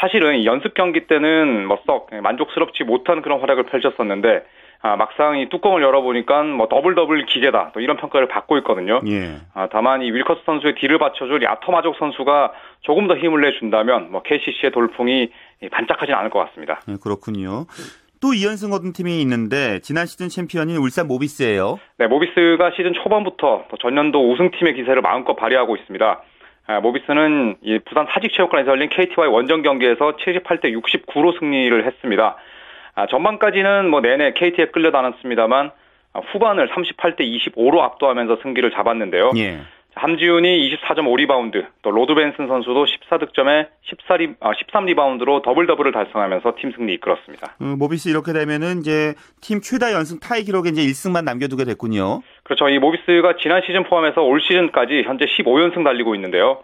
사실은 0.00 0.44
연습 0.44 0.74
경기 0.74 1.06
때는 1.06 1.66
뭐썩 1.66 2.08
만족스럽지 2.22 2.84
못한 2.84 3.22
그런 3.22 3.40
활약을 3.40 3.64
펼쳤었는데 3.64 4.44
아, 4.80 4.96
막상 4.96 5.38
이 5.38 5.48
뚜껑을 5.48 5.82
열어보니까 5.82 6.44
뭐 6.44 6.68
더블 6.68 6.94
더블 6.94 7.26
기계다 7.26 7.72
또 7.74 7.80
이런 7.80 7.96
평가를 7.96 8.28
받고 8.28 8.56
있거든요. 8.58 9.00
예. 9.08 9.36
아, 9.52 9.68
다만 9.70 10.02
이 10.02 10.10
윌커스 10.10 10.42
선수의 10.46 10.76
뒤를 10.76 10.98
받쳐줄 10.98 11.42
아터 11.42 11.66
마족 11.66 11.96
선수가 11.98 12.52
조금 12.82 13.08
더 13.08 13.16
힘을 13.16 13.40
내준다면 13.40 14.12
뭐 14.12 14.22
KCC의 14.22 14.70
돌풍이 14.70 15.30
반짝하진 15.70 16.14
않을 16.14 16.30
것 16.30 16.38
같습니다. 16.46 16.80
네, 16.86 16.94
그렇군요. 17.02 17.66
또 18.20 18.28
2연승 18.28 18.72
얻은 18.72 18.92
팀이 18.92 19.20
있는데 19.22 19.80
지난 19.80 20.06
시즌 20.06 20.28
챔피언인 20.28 20.76
울산 20.76 21.06
모비스예요. 21.06 21.78
네, 21.98 22.06
모비스가 22.06 22.72
시즌 22.76 22.92
초반부터 22.94 23.66
전년도 23.80 24.32
우승팀의 24.32 24.74
기세를 24.74 25.02
마음껏 25.02 25.34
발휘하고 25.34 25.76
있습니다. 25.76 26.22
아, 26.66 26.80
모비스는 26.80 27.56
이 27.62 27.78
부산 27.86 28.06
사직체육관에서 28.10 28.70
열린 28.70 28.90
KT와의 28.90 29.32
원정 29.32 29.62
경기에서 29.62 30.16
78대 30.16 30.64
69로 30.66 31.38
승리를 31.38 31.86
했습니다. 31.86 32.36
아, 32.94 33.06
전반까지는 33.06 33.88
뭐 33.88 34.00
내내 34.00 34.32
KT에 34.34 34.66
끌려다녔습니다만 34.66 35.70
아, 36.12 36.20
후반을 36.32 36.68
38대 36.68 37.20
25로 37.20 37.80
압도하면서 37.80 38.40
승기를 38.42 38.70
잡았는데요. 38.72 39.32
예. 39.36 39.60
함지훈이 39.98 40.76
24.5리바운드, 40.76 41.66
또 41.82 41.90
로드 41.90 42.14
벤슨 42.14 42.46
선수도 42.46 42.84
14득점에 42.84 43.66
14리, 43.84 44.36
아, 44.40 44.52
13리바운드로 44.52 45.42
더블 45.42 45.66
더블을 45.66 45.92
달성하면서 45.92 46.54
팀 46.60 46.72
승리 46.72 46.94
이끌었습니다. 46.94 47.56
어, 47.60 47.64
모비스 47.76 48.08
이렇게 48.08 48.32
되면은 48.32 48.78
이제 48.80 49.14
팀 49.40 49.60
최다 49.60 49.92
연승 49.92 50.20
타이 50.20 50.44
기록에 50.44 50.70
이제 50.70 50.82
1승만 50.82 51.24
남겨두게 51.24 51.64
됐군요. 51.64 52.22
그렇죠. 52.44 52.68
이 52.68 52.78
모비스가 52.78 53.34
지난 53.42 53.60
시즌 53.66 53.82
포함해서 53.84 54.22
올 54.22 54.40
시즌까지 54.40 55.02
현재 55.04 55.26
15연승 55.26 55.82
달리고 55.82 56.14
있는데요. 56.14 56.62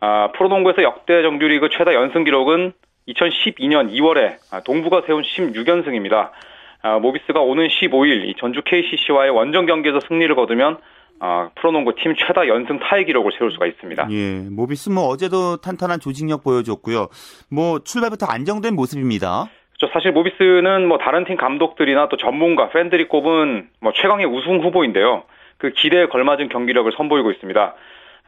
아, 0.00 0.30
프로농구에서 0.36 0.82
역대 0.82 1.22
정규리그 1.22 1.68
최다 1.70 1.92
연승 1.94 2.22
기록은 2.22 2.72
2012년 3.08 3.90
2월에 3.90 4.36
동부가 4.64 5.02
세운 5.06 5.22
16연승입니다. 5.22 6.30
아, 6.82 6.98
모비스가 7.00 7.40
오는 7.40 7.66
15일 7.66 8.28
이 8.28 8.34
전주 8.38 8.62
KCC와의 8.64 9.30
원정 9.30 9.66
경기에서 9.66 10.00
승리를 10.06 10.32
거두면 10.36 10.78
아, 11.20 11.50
프로농구 11.54 11.94
팀 11.96 12.14
최다 12.14 12.46
연승 12.48 12.78
타의 12.78 13.06
기록을 13.06 13.32
세울 13.38 13.50
수가 13.52 13.66
있습니다. 13.66 14.08
예, 14.10 14.40
모비스 14.50 14.90
뭐 14.90 15.04
어제도 15.04 15.56
탄탄한 15.56 16.00
조직력 16.00 16.44
보여줬고요. 16.44 17.08
뭐 17.50 17.78
출발부터 17.80 18.26
안정된 18.26 18.74
모습입니다. 18.74 19.46
그렇죠. 19.78 19.92
사실 19.92 20.12
모비스는 20.12 20.88
뭐 20.88 20.98
다른 20.98 21.24
팀 21.24 21.36
감독들이나 21.36 22.08
또 22.08 22.16
전문가, 22.16 22.68
팬들이 22.70 23.08
꼽은 23.08 23.68
뭐 23.80 23.92
최강의 23.94 24.26
우승 24.26 24.62
후보인데요. 24.62 25.24
그 25.58 25.70
기대에 25.70 26.06
걸맞은 26.06 26.48
경기력을 26.48 26.90
선보이고 26.96 27.30
있습니다. 27.30 27.74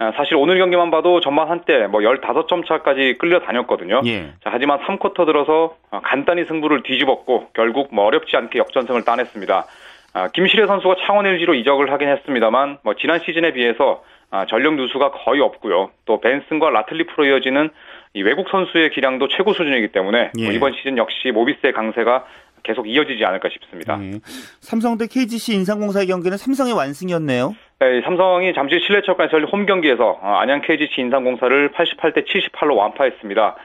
아, 0.01 0.13
사실 0.17 0.37
오늘 0.37 0.59
경기만 0.59 0.91
봐도 0.91 1.21
전반 1.21 1.51
한때 1.51 1.87
뭐 1.89 2.01
15점 2.01 2.67
차까지 2.67 3.17
끌려 3.19 3.41
다녔거든요. 3.41 4.03
예. 4.07 4.33
자, 4.45 4.51
하지만 4.53 4.79
3쿼터 4.81 5.27
들어서 5.27 5.77
아, 5.91 6.01
간단히 6.01 6.45
승부를 6.45 6.85
뒤집었고 6.85 7.49
결국 7.53 7.89
뭐 7.93 8.05
어렵지 8.07 8.37
않게 8.37 8.61
역전승을 8.61 9.05
따냈습니다. 9.05 9.67
아, 10.15 10.29
김시래 10.29 10.67
선수가 10.67 10.97
창원 11.07 11.27
LG로 11.27 11.55
이적을 11.55 11.93
하긴 11.93 12.09
했습니다만 12.09 12.79
뭐 12.83 12.95
지난 12.95 13.21
시즌에 13.21 13.53
비해서 13.53 14.03
아, 14.31 14.47
전력 14.47 14.75
누수가 14.75 15.13
거의 15.13 15.41
없고요. 15.41 15.91
또 16.05 16.21
벤슨과 16.21 16.71
라틀리프로 16.71 17.27
이어지는 17.27 17.71
이 18.15 18.23
외국 18.23 18.49
선수의 18.51 18.91
기량도 18.91 19.29
최고 19.29 19.53
수준이기 19.53 19.89
때문에 19.89 20.31
뭐 20.37 20.47
예. 20.47 20.55
이번 20.55 20.73
시즌 20.75 20.99
역시 20.99 21.31
모비스의 21.31 21.73
강세가 21.73 22.27
계속 22.63 22.89
이어지지 22.89 23.25
않을까 23.25 23.49
싶습니다. 23.51 23.99
예. 24.03 24.19
삼성 24.61 24.99
대 24.99 25.07
KGC 25.07 25.55
인상공사의 25.55 26.07
경기는 26.07 26.37
삼성의 26.37 26.75
완승이었네요. 26.75 27.55
네, 27.81 28.01
삼성이 28.03 28.53
잠실 28.55 28.81
실내체육관에서 28.81 29.39
홈 29.47 29.65
경기에서 29.67 30.19
어, 30.21 30.35
안양 30.41 30.63
KGC 30.63 31.01
인상공사를 31.01 31.71
88대 31.71 32.27
78로 32.27 32.77
완파했습니다. 32.77 33.57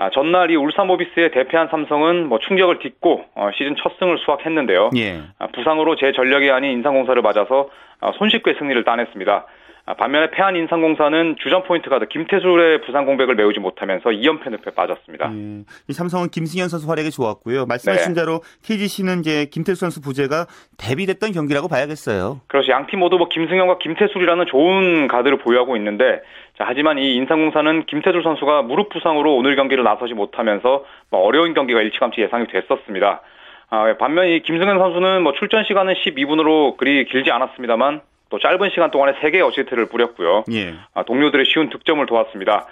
아, 0.00 0.10
전날 0.10 0.52
이 0.52 0.56
울산 0.56 0.86
모비스에 0.86 1.32
대패한 1.32 1.68
삼성은 1.68 2.28
뭐 2.28 2.38
충격을 2.38 2.78
딛고 2.78 3.24
어, 3.34 3.50
시즌 3.58 3.74
첫 3.82 3.98
승을 3.98 4.18
수확했는데요. 4.18 4.90
예. 4.96 5.22
아, 5.40 5.48
부상으로 5.48 5.96
제 5.96 6.12
전력이 6.12 6.52
아닌 6.52 6.70
인상공사를 6.70 7.20
맞아서 7.20 7.68
아, 8.00 8.12
손쉽게 8.12 8.54
승리를 8.60 8.84
따냈습니다. 8.84 9.46
아, 9.88 9.94
반면에 9.94 10.28
패한 10.28 10.54
인상공사는 10.54 11.36
주전 11.42 11.62
포인트 11.62 11.88
가드 11.88 12.08
김태술의 12.08 12.82
부상 12.82 13.06
공백을 13.06 13.36
메우지 13.36 13.58
못하면서 13.58 14.10
2연패 14.10 14.50
늪에 14.50 14.72
빠졌습니다. 14.74 15.32
예. 15.32 15.64
이 15.88 15.92
삼성은 15.94 16.28
김승현 16.28 16.68
선수 16.68 16.90
활약이 16.90 17.10
좋았고요. 17.10 17.64
말씀하신 17.64 18.12
네. 18.12 18.20
대로 18.20 18.40
KGC는 18.64 19.20
이제 19.20 19.46
김태수 19.46 19.80
선수 19.80 20.02
부재가 20.02 20.44
대비됐던 20.76 21.32
경기라고 21.32 21.68
봐야겠어요. 21.68 22.42
그렇지 22.48 22.70
양팀 22.70 22.98
모두 22.98 23.16
뭐 23.16 23.30
김승현과 23.30 23.78
김태술이라는 23.78 24.44
좋은 24.50 25.08
가드를 25.08 25.38
보유하고 25.38 25.74
있는데 25.78 26.20
자, 26.58 26.64
하지만 26.66 26.98
이 26.98 27.14
인상공사는 27.14 27.86
김태술 27.86 28.22
선수가 28.22 28.62
무릎 28.62 28.90
부상으로 28.90 29.36
오늘 29.36 29.56
경기를 29.56 29.84
나서지 29.84 30.12
못하면서 30.12 30.84
뭐 31.10 31.20
어려운 31.22 31.54
경기가 31.54 31.80
일찌감치 31.80 32.20
예상이 32.20 32.46
됐었습니다. 32.48 33.22
아, 33.70 33.96
반면 33.98 34.26
이 34.26 34.40
김승현 34.40 34.78
선수는 34.78 35.22
뭐 35.22 35.32
출전 35.32 35.64
시간은 35.64 35.94
12분으로 35.94 36.76
그리 36.76 37.06
길지 37.06 37.30
않았습니다만 37.30 38.02
또 38.30 38.38
짧은 38.38 38.70
시간 38.70 38.90
동안에 38.90 39.14
3개의 39.20 39.46
어시스트를 39.46 39.86
뿌렸고요. 39.86 40.44
예. 40.52 40.74
아, 40.94 41.02
동료들의 41.04 41.46
쉬운 41.46 41.70
득점을 41.70 42.04
도왔습니다. 42.06 42.66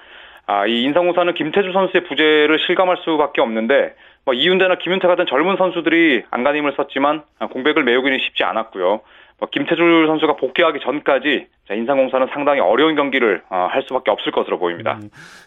아, 0.47 0.67
이 0.67 0.83
인상공사는 0.85 1.35
김태주 1.35 1.73
선수의 1.73 2.05
부재를 2.05 2.59
실감할 2.67 2.99
수밖에 3.05 3.41
없는데 3.41 3.95
뭐 4.25 4.35
이윤대나 4.35 4.77
김윤태 4.77 5.07
같은 5.07 5.25
젊은 5.27 5.57
선수들이 5.57 6.25
안간힘을 6.31 6.75
썼지만 6.77 7.23
아, 7.39 7.47
공백을 7.47 7.85
메우기는 7.85 8.19
쉽지 8.19 8.45
않았고요. 8.45 9.01
뭐 9.39 9.49
김태주 9.51 10.05
선수가 10.07 10.37
복귀하기 10.37 10.81
전까지 10.81 11.47
자, 11.69 11.75
인상공사는 11.75 12.29
상당히 12.33 12.61
어려운 12.61 12.95
경기를 12.95 13.43
아, 13.49 13.67
할 13.67 13.83
수밖에 13.83 14.11
없을 14.11 14.33
것으로 14.33 14.59
보입니다. 14.59 14.99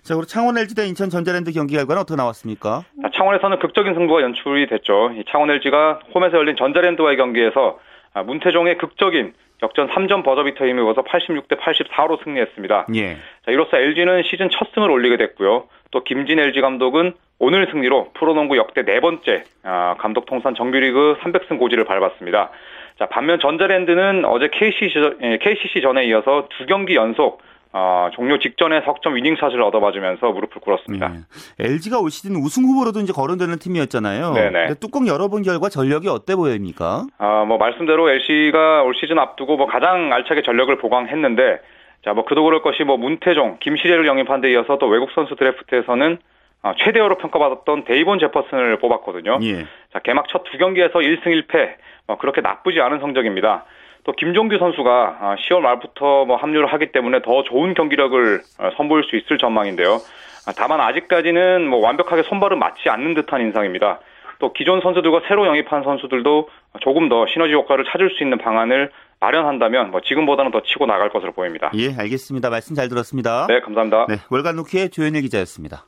자, 0.04 0.14
그리고 0.14 0.26
창원 0.26 0.58
LG 0.58 0.76
대 0.76 0.86
인천 0.86 1.10
전자랜드 1.10 1.52
경기 1.52 1.76
결과는 1.76 2.02
어떻게 2.02 2.16
나왔습니까? 2.16 2.84
자, 3.02 3.10
창원에서는 3.16 3.60
극적인 3.60 3.94
승부가 3.94 4.22
연출이 4.22 4.68
됐죠. 4.68 5.12
이 5.16 5.24
창원 5.30 5.50
LG가 5.50 6.00
홈에서 6.14 6.38
열린 6.38 6.56
전자랜드와의 6.56 7.18
경기에서 7.18 7.80
아, 8.14 8.24
문태종의 8.24 8.78
극적인 8.78 9.34
역전 9.62 9.90
3점 9.90 10.24
버저비터에 10.24 10.70
힘입어서 10.70 11.04
86대 11.04 11.60
84로 11.60 12.24
승리했습니다. 12.24 12.88
예. 12.96 13.16
자, 13.46 13.52
이로써 13.52 13.78
LG는 13.78 14.24
시즌 14.24 14.50
첫 14.50 14.70
승을 14.74 14.90
올리게 14.90 15.18
됐고요. 15.18 15.66
또 15.92 16.04
김진 16.04 16.40
LG 16.40 16.62
감독은 16.62 17.14
오늘 17.40 17.68
승리로 17.72 18.12
프로농구 18.14 18.58
역대 18.58 18.84
네 18.84 19.00
번째 19.00 19.44
아, 19.64 19.96
감독 20.00 20.26
통산 20.26 20.56
정규리그 20.56 21.18
300승 21.22 21.58
고지를 21.58 21.84
밟았습니다. 21.86 22.52
자, 23.00 23.06
반면 23.08 23.40
전자랜드는 23.40 24.26
어제 24.26 24.50
KCC, 24.52 24.94
전- 24.94 25.18
예, 25.22 25.38
KCC 25.38 25.82
전에 25.82 26.06
이어서 26.06 26.48
두 26.58 26.66
경기 26.66 26.96
연속 26.96 27.42
어, 27.72 28.10
종료 28.14 28.40
직전에 28.40 28.82
석점 28.86 29.16
위닝 29.16 29.36
샷을 29.40 29.62
얻어맞으면서 29.62 30.32
무릎을 30.32 30.60
꿇었습니다. 30.62 31.14
LG가 31.60 32.00
올 32.00 32.10
시즌 32.10 32.36
우승 32.36 32.64
후보로도 32.64 33.00
이제 33.02 33.14
거론되는 33.14 33.60
팀이었잖아요. 33.60 34.34
네네. 34.34 34.74
뚜껑 34.80 35.08
열어본 35.08 35.44
결과 35.44 35.70
전력이 35.70 36.08
어때 36.08 36.36
보입니까? 36.36 37.06
아, 37.20 37.46
뭐 37.48 37.58
말씀대로 37.58 38.10
LC가 38.10 38.84
올 38.84 38.96
시즌 38.96 39.20
앞두고 39.20 39.58
뭐 39.58 39.68
가장 39.68 40.12
알차게 40.12 40.42
전력을 40.42 40.76
보강했는데 40.80 41.60
자, 42.06 42.14
뭐 42.14 42.26
그도 42.26 42.44
그럴 42.44 42.62
것이 42.62 42.84
뭐 42.84 42.98
문태종, 42.98 43.58
김시래를 43.60 44.08
영입한 44.08 44.42
데 44.42 44.52
이어서 44.52 44.78
또 44.80 44.88
외국 44.88 45.12
선수 45.12 45.36
드래프트에서는 45.36 46.18
아, 46.62 46.74
최대어로 46.78 47.18
평가받았던 47.18 47.84
데이본 47.86 48.20
제퍼슨을 48.20 48.80
뽑았거든요. 48.80 49.40
예. 49.44 49.66
자, 49.94 50.00
개막 50.04 50.28
첫 50.30 50.44
두 50.44 50.58
경기에서 50.58 51.00
1승 51.00 51.26
1패. 51.26 51.76
뭐 52.08 52.18
그렇게 52.18 52.42
나쁘지 52.42 52.82
않은 52.82 53.00
성적입니다. 53.00 53.66
또 54.10 54.14
김종규 54.14 54.58
선수가 54.58 55.18
아, 55.22 55.36
10월 55.36 55.60
말부터 55.60 56.26
뭐 56.26 56.36
합류를 56.36 56.74
하기 56.74 56.92
때문에 56.92 57.22
더 57.22 57.44
좋은 57.44 57.76
경기력을 57.76 58.42
어, 58.58 58.70
선보일 58.76 59.04
수 59.04 59.16
있을 59.16 59.38
전망인데요. 59.38 60.00
아, 60.48 60.54
다만 60.58 60.82
아직까지는 60.82 61.68
뭐 61.68 61.80
완벽하게 61.80 62.24
손발은 62.24 62.58
맞지 62.58 62.90
않는 62.90 63.14
듯한 63.14 63.42
인상입니다. 63.42 64.00
또 64.40 64.52
기존 64.52 64.82
선수들과 64.82 65.22
새로 65.28 65.46
영입한 65.46 65.84
선수들도 65.84 66.50
조금 66.80 67.08
더 67.08 67.28
시너지 67.28 67.54
효과를 67.54 67.86
찾을 67.92 68.10
수 68.10 68.24
있는 68.24 68.40
방안을 68.40 68.90
마련한다면 69.20 69.92
뭐 69.92 70.02
지금보다는 70.02 70.50
더 70.50 70.64
치고 70.64 70.88
나갈 70.88 71.10
것으로 71.10 71.34
보입니다. 71.34 71.70
예, 71.76 71.94
알겠습니다. 71.96 72.50
말씀 72.50 72.76
잘 72.76 72.90
들었습니다. 72.90 73.46
네, 73.48 73.60
감사합니다. 73.60 74.08
네, 74.08 74.16
월간 74.32 74.56
루키의 74.56 74.90
조현일 74.90 75.22
기자였습니다. 75.22 75.86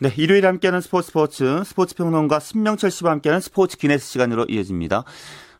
네, 0.00 0.10
일요일 0.16 0.46
함께하는 0.46 0.80
스포츠 0.80 1.08
스포츠 1.08 1.64
스포츠 1.64 1.96
평론가 1.96 2.38
신명철 2.38 2.88
씨와 2.88 3.10
함께하는 3.10 3.40
스포츠 3.40 3.76
기네스 3.76 4.12
시간으로 4.12 4.44
이어집니다. 4.48 5.02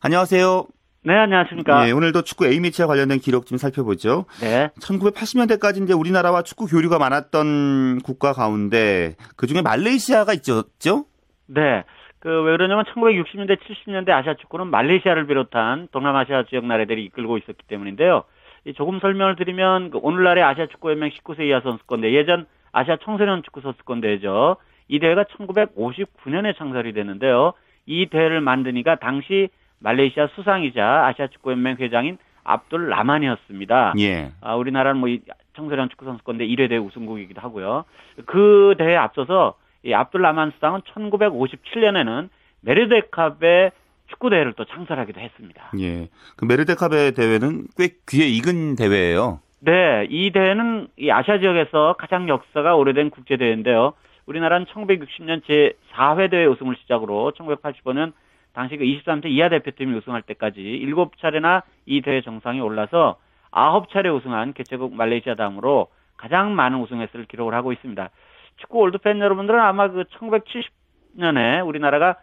안녕하세요. 0.01 0.65
네, 1.03 1.13
안녕하십니까. 1.13 1.89
예, 1.89 1.91
오늘도 1.91 2.21
축구 2.21 2.47
A매치와 2.47 2.87
관련된 2.87 3.19
기록 3.19 3.47
좀 3.47 3.57
살펴보죠. 3.57 4.27
네. 4.39 4.69
1980년대까지 4.79 5.83
이제 5.83 5.91
우리나라와 5.91 6.43
축구 6.43 6.67
교류가 6.67 6.99
많았던 6.99 7.99
국가 8.05 8.31
가운데 8.31 9.17
그 9.35 9.45
중에 9.45 9.61
말레이시아가 9.61 10.31
있었죠? 10.31 11.03
네. 11.47 11.83
그, 12.19 12.29
왜 12.29 12.53
그러냐면 12.53 12.85
1960년대, 12.85 13.57
70년대 13.59 14.11
아시아 14.11 14.35
축구는 14.35 14.67
말레이시아를 14.67 15.27
비롯한 15.27 15.89
동남아시아 15.91 16.43
지역 16.49 16.65
나라들이 16.65 17.03
이끌고 17.05 17.37
있었기 17.39 17.65
때문인데요. 17.67 18.23
이 18.63 18.73
조금 18.73 18.99
설명을 19.01 19.35
드리면 19.35 19.91
그 19.91 19.97
오늘날의 20.01 20.43
아시아 20.45 20.67
축구연맹 20.67 21.09
19세 21.09 21.41
이하 21.41 21.59
선수권대, 21.59 22.13
예전 22.13 22.45
아시아 22.71 22.97
청소년 23.03 23.43
축구 23.43 23.61
선수권대죠. 23.61 24.57
이 24.87 24.99
대회가 24.99 25.23
1959년에 25.23 26.57
창설이 26.57 26.93
되는데요. 26.93 27.53
이 27.85 28.07
대회를 28.07 28.41
만드니까 28.41 28.95
당시 28.95 29.49
말레이시아 29.79 30.27
수상이자 30.35 31.05
아시아 31.07 31.27
축구연맹 31.27 31.77
회장인 31.79 32.17
압둘 32.43 32.89
라만이었습니다. 32.89 33.93
예. 33.99 34.31
아, 34.41 34.55
우리나라는 34.55 34.99
뭐, 34.99 35.09
이 35.09 35.21
청소년 35.55 35.89
축구 35.89 36.05
선수권대 36.05 36.45
1회 36.47 36.69
대회 36.69 36.77
우승국이기도 36.79 37.41
하고요. 37.41 37.85
그 38.25 38.75
대회에 38.77 38.95
앞서서 38.95 39.55
이 39.83 39.93
압둘 39.93 40.21
라만 40.21 40.51
수당은 40.55 40.81
1957년에는 40.81 42.29
메르데캅의 42.61 43.71
축구 44.07 44.29
대회를 44.29 44.53
또 44.53 44.65
창설하기도 44.65 45.19
했습니다. 45.19 45.71
예. 45.79 46.09
그 46.35 46.45
메르데캅의 46.45 47.13
대회는 47.13 47.67
꽤 47.77 47.89
귀에 48.07 48.25
익은 48.25 48.75
대회예요. 48.75 49.39
네, 49.61 50.07
이 50.09 50.31
대회는 50.31 50.87
이 50.97 51.11
아시아 51.11 51.39
지역에서 51.39 51.95
가장 51.97 52.29
역사가 52.29 52.75
오래된 52.75 53.09
국제 53.09 53.35
대회인데요. 53.35 53.93
우리나라는 54.25 54.65
1960년 54.67 55.41
제 55.45 55.73
4회 55.91 56.31
대회 56.31 56.45
우승을 56.45 56.77
시작으로 56.77 57.33
1985년 57.35 58.13
당시 58.53 58.77
그 58.77 58.85
23세 58.85 59.25
이하 59.25 59.49
대표팀이 59.49 59.97
우승할 59.97 60.21
때까지 60.21 60.61
7차례나 60.61 61.63
이 61.85 62.01
대회 62.01 62.21
정상에 62.21 62.61
올라서 62.61 63.17
9차례 63.51 64.15
우승한 64.15 64.53
개최국 64.53 64.93
말레이시아 64.93 65.35
다음으로 65.35 65.87
가장 66.15 66.55
많은 66.55 66.79
우승 66.79 67.01
횟수를 67.01 67.25
기록을 67.25 67.53
하고 67.53 67.73
있습니다. 67.73 68.09
축구 68.57 68.79
올드팬 68.79 69.19
여러분들은 69.19 69.59
아마 69.59 69.89
그 69.89 70.05
1970년에 70.05 71.67
우리나라가 71.67 72.15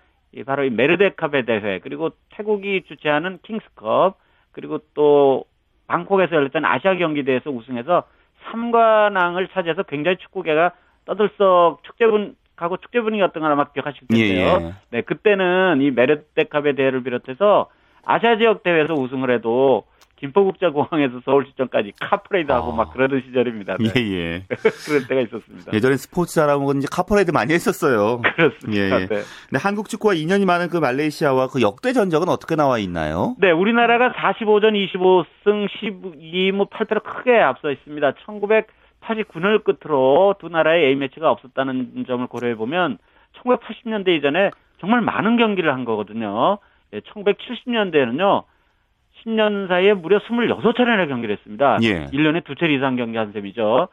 바로 0.47 0.65
이 0.65 0.71
메르데캅의 0.71 1.45
대회 1.45 1.81
그리고 1.81 2.11
태국이 2.31 2.85
주최하는 2.89 3.41
킹스컵 3.43 4.17
그리고 4.53 4.79
또 4.95 5.45
방콕에서 5.87 6.37
열렸던 6.37 6.65
아시아 6.65 6.97
경기대회에서 6.97 7.51
우승해서 7.51 8.05
3관왕을 8.51 9.51
차지해서 9.53 9.83
굉장히 9.85 10.17
축구계가 10.19 10.73
떠들썩 11.05 11.83
축제분 11.85 12.37
가고 12.57 12.79
축제 12.79 13.01
분위기였던 13.01 13.43
걸 13.43 13.53
아마 13.53 13.65
기억하실 13.65 14.09
텐데요. 14.09 14.59
예, 14.61 14.67
예. 14.67 14.75
네, 14.91 15.03
그때는 15.03 15.81
이 15.81 15.91
메르데캅의 15.91 16.75
대회를 16.75 17.03
비롯해서 17.03 17.69
아시아 18.05 18.37
지역 18.39 18.63
대회에서 18.63 18.95
우승을 18.95 19.31
해도 19.31 19.85
김포국제공항에서 20.17 21.21
서울시청까지 21.25 21.93
카퍼레이드 22.01 22.51
하고 22.51 22.73
아. 22.73 22.77
막 22.77 22.93
그러던 22.93 23.23
시절입니다. 23.27 23.77
네. 23.79 23.93
예, 23.97 24.01
예. 24.01 24.45
그런 24.87 25.07
때가 25.07 25.21
있었습니다. 25.23 25.73
예전에 25.73 25.97
스포츠 25.97 26.35
잘하면 26.35 26.79
이제 26.79 26.89
카퍼레이드 26.91 27.31
많이 27.33 27.53
했었어요. 27.53 28.23
그렇습니다. 28.23 28.81
예, 28.81 29.03
예. 29.03 29.07
네. 29.07 29.07
근데 29.07 29.59
한국 29.61 29.89
축구와 29.89 30.15
인연이 30.15 30.47
많은 30.47 30.69
그 30.69 30.79
말레이시아와 30.79 31.49
그 31.49 31.61
역대 31.61 31.93
전적은 31.93 32.29
어떻게 32.29 32.57
나와 32.57 32.79
있나요? 32.79 33.37
네, 33.39 33.51
우리나라가 33.51 34.13
45전 34.13 34.73
25승 34.91 35.69
12무 35.69 36.71
8패로 36.71 37.03
크게 37.03 37.39
앞서 37.39 37.71
있습니다. 37.71 38.13
1989년을 38.27 39.65
끝으로 39.65 40.35
두 40.39 40.49
나라의 40.49 40.87
A매치가 40.87 41.31
없었다는 41.31 42.05
점을 42.07 42.27
고려해 42.27 42.55
보면 42.57 42.99
1980년대 43.43 44.09
이전에 44.17 44.51
정말 44.81 45.03
많은 45.03 45.37
경기를 45.37 45.73
한 45.73 45.85
거거든요. 45.85 46.59
네, 46.91 47.01
1970년대에는요. 47.01 48.45
10년 49.23 49.69
사이에 49.69 49.95
무려 49.95 50.19
26차례나 50.19 51.09
경기를 51.09 51.37
했습니다. 51.37 51.79
예. 51.83 52.05
1년에 52.07 52.45
두 52.45 52.55
차례 52.55 52.75
이상 52.75 52.97
경기한 52.97 53.33
셈이죠. 53.33 53.89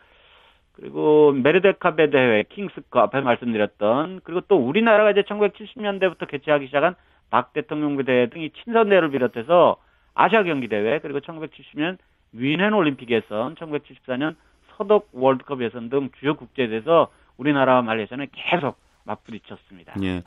그리고 0.74 1.32
메르데카베 1.34 2.10
대회, 2.10 2.44
킹스컵 2.50 3.04
앞에 3.04 3.22
말씀드렸던 3.22 4.22
그리고 4.24 4.42
또 4.48 4.58
우리나라가 4.58 5.12
이제 5.12 5.22
1970년대부터 5.22 6.28
개최하기 6.28 6.66
시작한 6.66 6.96
박 7.30 7.54
대통령 7.54 7.96
대회 8.04 8.28
등이 8.28 8.52
친선 8.64 8.90
대회를 8.90 9.12
비롯해서 9.12 9.78
아시아 10.16 10.44
경기 10.44 10.68
대회 10.68 11.00
그리고 11.00 11.20
1970년 11.20 11.98
윈헨 12.34 12.74
올림픽에선 12.74 13.56
1974년 13.56 14.36
서독 14.76 15.10
월드컵 15.14 15.62
예선 15.62 15.90
등 15.90 16.10
주요 16.20 16.36
국제 16.36 16.68
대회에서 16.68 17.10
우리나라와 17.38 17.82
말레이시아는 17.84 18.28
계속 18.32 18.78
맞부딪혔습니다. 19.06 19.94
예. 20.04 20.24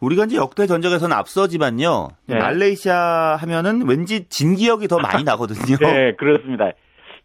우리가 0.00 0.24
이제 0.24 0.36
역대 0.36 0.66
전적에서는 0.66 1.14
앞서지만요. 1.16 2.08
네. 2.26 2.38
말레이시아 2.38 3.36
하면은 3.36 3.88
왠지 3.88 4.28
진 4.28 4.54
기억이 4.54 4.88
더 4.88 4.98
많이 4.98 5.24
나거든요. 5.24 5.76
네, 5.80 6.14
그렇습니다. 6.16 6.70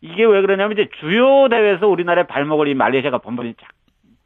이게 0.02 0.24
왜 0.26 0.42
그러냐면 0.42 0.74
이제 0.78 0.90
주요 1.00 1.48
대회에서 1.50 1.88
우리나라의 1.88 2.28
발목을 2.28 2.68
이 2.68 2.74
말레이시아가 2.74 3.20
번번이 3.20 3.56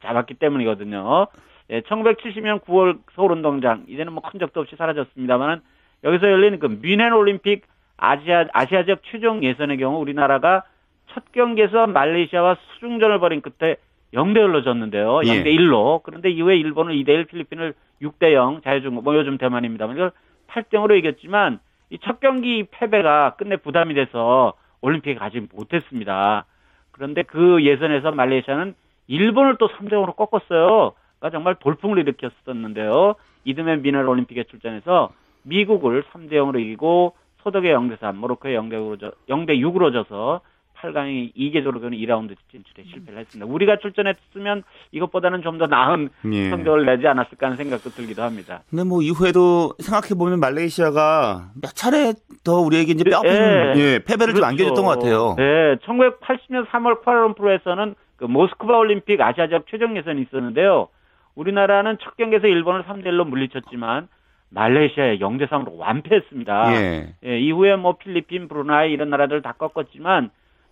잡았기 0.01 0.35
때문이거든요. 0.35 1.27
예, 1.71 1.81
1970년 1.81 2.63
9월 2.65 2.99
서울 3.15 3.33
운동장 3.33 3.83
이제는 3.87 4.13
뭐 4.13 4.23
큰 4.23 4.39
적도 4.39 4.61
없이 4.61 4.75
사라졌습니다만은 4.77 5.61
여기서 6.03 6.31
열린 6.31 6.59
그 6.59 6.67
뮌헨 6.81 7.13
올림픽 7.13 7.63
아시아 7.97 8.45
아시아 8.53 8.85
지역 8.85 9.01
최종 9.11 9.43
예선의 9.43 9.77
경우 9.77 9.99
우리나라가 9.99 10.63
첫 11.11 11.23
경기에서 11.31 11.87
말레이시아와 11.87 12.57
수중전을 12.73 13.19
벌인 13.19 13.41
끝에 13.41 13.75
0대 14.13 14.37
1로 14.37 14.63
졌는데요. 14.63 15.19
0대 15.19 15.45
예. 15.45 15.55
1로. 15.55 16.01
그런데 16.03 16.29
이후에 16.29 16.57
일본을 16.57 16.93
2대 16.95 17.09
1, 17.09 17.25
필리핀을 17.25 17.73
6대 18.01 18.33
0, 18.33 18.61
자유중국, 18.61 19.03
뭐 19.03 19.15
요즘 19.15 19.37
대만입니다만 19.37 19.95
이걸 19.95 20.11
8대 20.47 20.71
0으로 20.71 20.97
이겼지만 20.97 21.59
이 21.91 21.97
첫 22.01 22.19
경기 22.19 22.65
패배가 22.69 23.35
끝내 23.35 23.57
부담이 23.57 23.93
돼서 23.93 24.53
올림픽에 24.81 25.15
가지 25.15 25.45
못했습니다. 25.53 26.45
그런데 26.91 27.23
그 27.23 27.63
예선에서 27.63 28.11
말레이시아는 28.11 28.75
일본을 29.07 29.57
또 29.57 29.67
3대 29.69 29.91
0으로 29.93 30.15
꺾었어요. 30.15 30.93
그러니까 31.19 31.29
정말 31.31 31.55
돌풍을 31.55 31.97
일으켰었는데요. 31.99 33.15
이듬해 33.43 33.77
미네랄 33.77 34.07
올림픽에 34.07 34.43
출전해서 34.43 35.09
미국을 35.43 36.03
3대 36.03 36.33
0으로 36.33 36.59
이기고 36.59 37.15
소덕의 37.43 37.73
0대 37.73 37.99
3, 37.99 38.17
모로코의 38.17 38.57
0대 38.57 38.73
6으로, 38.73 39.13
0대 39.27 39.59
6으로 39.59 39.91
져서 39.91 40.41
8강이 40.81 41.35
2개조로는 41.35 41.91
2라운드 41.93 42.35
진출에 42.51 42.83
실패를 42.91 43.19
했습니다. 43.19 43.51
우리가 43.51 43.77
출전했으면 43.77 44.63
이것보다는 44.91 45.41
좀 45.41 45.59
더 45.59 45.67
나은 45.67 46.07
예. 46.31 46.49
성적을 46.51 46.85
내지 46.85 47.05
않았을까 47.05 47.47
하는 47.47 47.57
생각도 47.57 47.89
들기도 47.89 48.23
합니다. 48.23 48.61
근데 48.69 48.85
뭐 48.85 49.01
이후에도 49.01 49.73
생각해 49.79 50.15
보면 50.17 50.39
말레이시아가 50.39 51.49
몇 51.61 51.75
차례 51.75 52.13
더 52.45 52.59
우리에게 52.61 52.93
이제 52.93 53.03
뼈 53.03 53.21
예. 53.25 53.73
예, 53.75 53.99
패배를 53.99 54.33
그렇죠. 54.33 54.35
좀 54.35 54.43
안겨줬던 54.45 54.85
것 54.85 54.91
같아요. 54.91 55.35
네, 55.37 55.75
1980년 55.85 56.65
3월 56.69 57.03
쿠알라룸푸르에서는 57.03 57.95
그 58.15 58.23
모스크바 58.25 58.77
올림픽 58.77 59.19
아시아적 59.19 59.65
최종 59.69 59.97
예선이 59.97 60.21
있었는데요. 60.21 60.87
우리나라는 61.35 61.97
첫 62.01 62.15
경기에서 62.15 62.47
일본을 62.47 62.83
3대 62.83 63.05
1로 63.07 63.27
물리쳤지만 63.27 64.07
말레이시아에 64.51 65.19
0대 65.19 65.47
3으로 65.49 65.77
완패했습니다. 65.77 66.73
예. 66.81 67.15
예, 67.25 67.39
이후에 67.39 67.75
뭐 67.75 67.97
필리핀, 67.97 68.47
브루나이 68.47 68.91
이런 68.93 69.09
나라들 69.09 69.41
다 69.41 69.53
꺾었지만 69.57 70.29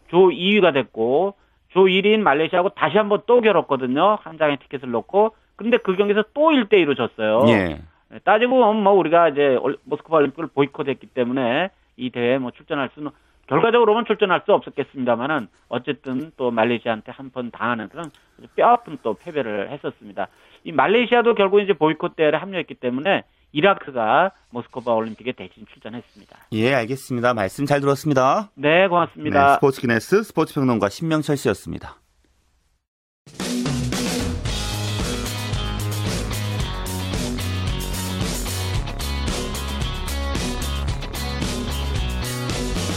조 0.10 0.30
2위가 0.30 0.74
됐고 0.74 1.36
조 1.70 1.86
1위인 1.86 2.20
말레이시아하고 2.20 2.70
다시 2.70 2.98
한번 2.98 3.22
또 3.26 3.42
겨뤘거든요. 3.42 4.18
한 4.22 4.38
장의 4.38 4.58
티켓을 4.58 4.90
놓고. 4.92 5.36
근데 5.56 5.78
그 5.78 5.96
경기에서 5.96 6.24
또 6.34 6.52
1대 6.52 6.74
2로 6.74 6.96
졌어요. 6.96 7.44
예. 7.50 7.82
네, 8.10 8.20
따지고 8.24 8.58
보면 8.58 8.84
뭐 8.84 8.94
우리가 8.94 9.30
이제 9.30 9.60
모스크바 9.84 10.18
올림픽을 10.18 10.48
보이콧했기 10.54 11.08
때문에 11.08 11.70
이 11.98 12.10
대회에 12.10 12.38
뭐 12.38 12.52
출전할 12.52 12.90
수는 12.94 13.12
결과적으로는 13.48 14.06
출전할 14.06 14.42
수 14.46 14.54
없었겠습니다만은 14.54 15.48
어쨌든 15.70 16.32
또 16.38 16.52
말레이시아한테 16.52 17.12
한 17.12 17.30
번 17.32 17.50
당하는 17.52 17.90
그런 17.90 18.12
뼈아픈 18.56 18.98
또 19.04 19.14
패배를 19.16 19.70
했었습니다. 19.72 20.28
이 20.64 20.72
말레이시아도 20.72 21.34
결국 21.34 21.60
이제 21.62 21.74
보이콧 21.74 22.16
대회에 22.16 22.32
합류했기 22.32 22.76
때문에 22.76 23.24
이라크가 23.52 24.32
모스크바 24.50 24.94
올림픽에 24.94 25.32
대신 25.34 25.66
출전했습니다. 25.74 26.48
예, 26.54 26.74
알겠습니다. 26.74 27.34
말씀 27.34 27.66
잘 27.66 27.82
들었습니다. 27.82 28.52
네, 28.56 28.88
고맙습니다. 28.88 29.48
네, 29.48 29.54
스포츠 29.56 29.82
기네스 29.82 30.24
스포츠 30.24 30.54
평론가 30.54 30.90
신명철 30.90 31.38
씨였습니다. 31.38 31.98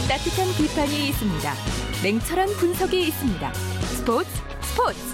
따뜻한 0.07 0.47
비판이 0.57 1.07
있습니다. 1.09 1.53
냉철한 2.03 2.47
분석이 2.59 3.01
있습니다. 3.07 3.53
스포츠 3.53 4.29
스포츠 4.61 5.10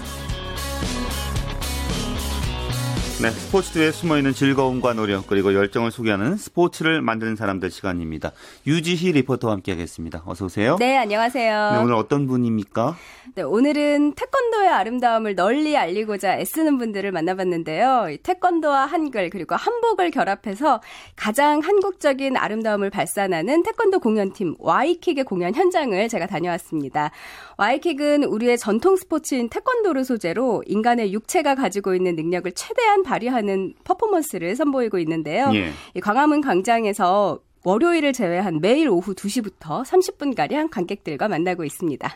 네, 3.20 3.30
스포츠에 3.30 3.90
숨어있는 3.90 4.32
즐거움과 4.32 4.94
노력 4.94 5.26
그리고 5.26 5.52
열정을 5.52 5.90
소개하는 5.90 6.36
스포츠를 6.36 7.02
만드는 7.02 7.34
사람들 7.34 7.68
시간입니다. 7.68 8.30
유지희 8.64 9.10
리포터와 9.10 9.54
함께하겠습니다. 9.54 10.22
어서 10.24 10.44
오세요. 10.44 10.76
네, 10.78 10.96
안녕하세요. 10.96 11.70
네, 11.72 11.78
오늘 11.78 11.94
어떤 11.94 12.28
분입니까? 12.28 12.96
네, 13.34 13.42
오늘은 13.42 14.14
태권도의 14.14 14.68
아름다움을 14.68 15.34
널리 15.34 15.76
알리고자 15.76 16.38
애쓰는 16.38 16.78
분들을 16.78 17.10
만나봤는데요. 17.10 18.18
태권도와 18.22 18.86
한글 18.86 19.30
그리고 19.30 19.56
한복을 19.56 20.12
결합해서 20.12 20.80
가장 21.16 21.58
한국적인 21.58 22.36
아름다움을 22.36 22.90
발산하는 22.90 23.64
태권도 23.64 23.98
공연팀 23.98 24.54
와이킥의 24.60 25.24
공연 25.24 25.56
현장을 25.56 26.08
제가 26.08 26.26
다녀왔습니다. 26.26 27.10
와이킥은 27.58 28.22
우리의 28.22 28.58
전통 28.58 28.94
스포츠인 28.94 29.48
태권도를 29.48 30.04
소재로 30.04 30.62
인간의 30.66 31.12
육체가 31.12 31.56
가지고 31.56 31.96
있는 31.96 32.14
능력을 32.14 32.52
최대한 32.52 33.02
발휘하는 33.08 33.74
퍼포먼스를 33.84 34.54
선보이고 34.54 34.98
있는데요. 34.98 35.50
예. 35.54 35.70
이 35.94 36.00
광화문 36.00 36.40
광장에서 36.42 37.40
월요일을 37.64 38.12
제외한 38.12 38.60
매일 38.60 38.88
오후 38.88 39.14
2시부터 39.14 39.82
30분가량 39.84 40.70
관객들과 40.70 41.28
만나고 41.28 41.64
있습니다. 41.64 42.08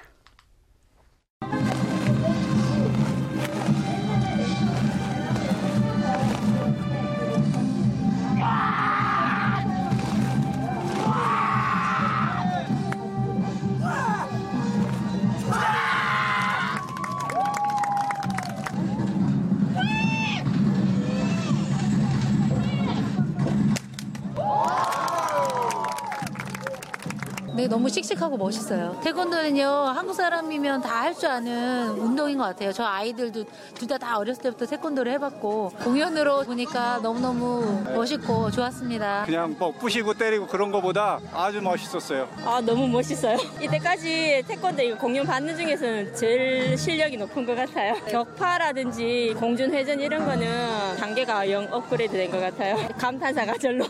네, 27.73 27.77
너무 27.77 27.82
씩씩하고 27.93 28.37
멋있어요. 28.39 28.99
태권도는요, 29.05 29.67
한국 29.95 30.15
사람이면 30.15 30.81
다 30.83 31.03
할 31.03 31.13
줄 31.15 31.29
아는 31.29 31.91
운동인 31.99 32.39
것 32.39 32.45
같아요. 32.45 32.73
저 32.73 32.85
아이들도 32.85 33.45
둘 33.75 33.89
다 33.89 33.99
다 33.99 34.19
어렸을 34.19 34.41
때부터 34.43 34.67
태권도를 34.67 35.13
해봤고, 35.13 35.73
공연으로 35.85 36.45
보니까 36.45 36.99
너무너무 37.03 37.83
멋있고 37.95 38.51
좋았습니다. 38.51 39.25
그냥 39.27 39.55
뭐 39.59 39.73
부시고 39.73 40.15
때리고 40.15 40.47
그런 40.47 40.71
거보다 40.71 41.19
아주 41.35 41.61
멋있었어요. 41.61 42.29
아, 42.45 42.61
너무 42.65 42.87
멋있어요. 42.89 43.37
이때까지 43.61 44.45
태권도 44.49 44.83
이거 44.83 44.97
공연 44.99 45.27
받는 45.27 45.57
중에서는 45.57 46.15
제일 46.15 46.79
실력이 46.79 47.17
높은 47.17 47.45
것 47.45 47.55
같아요. 47.57 47.95
격파라든지 48.07 49.35
공중 49.39 49.73
회전 49.73 50.01
이런 50.01 50.25
거는 50.25 50.97
단계가 50.99 51.51
영 51.51 51.67
업그레이드 51.71 52.13
된 52.17 52.31
것 52.31 52.39
같아요. 52.41 52.77
감탄사가 52.99 53.59
절로 53.59 53.85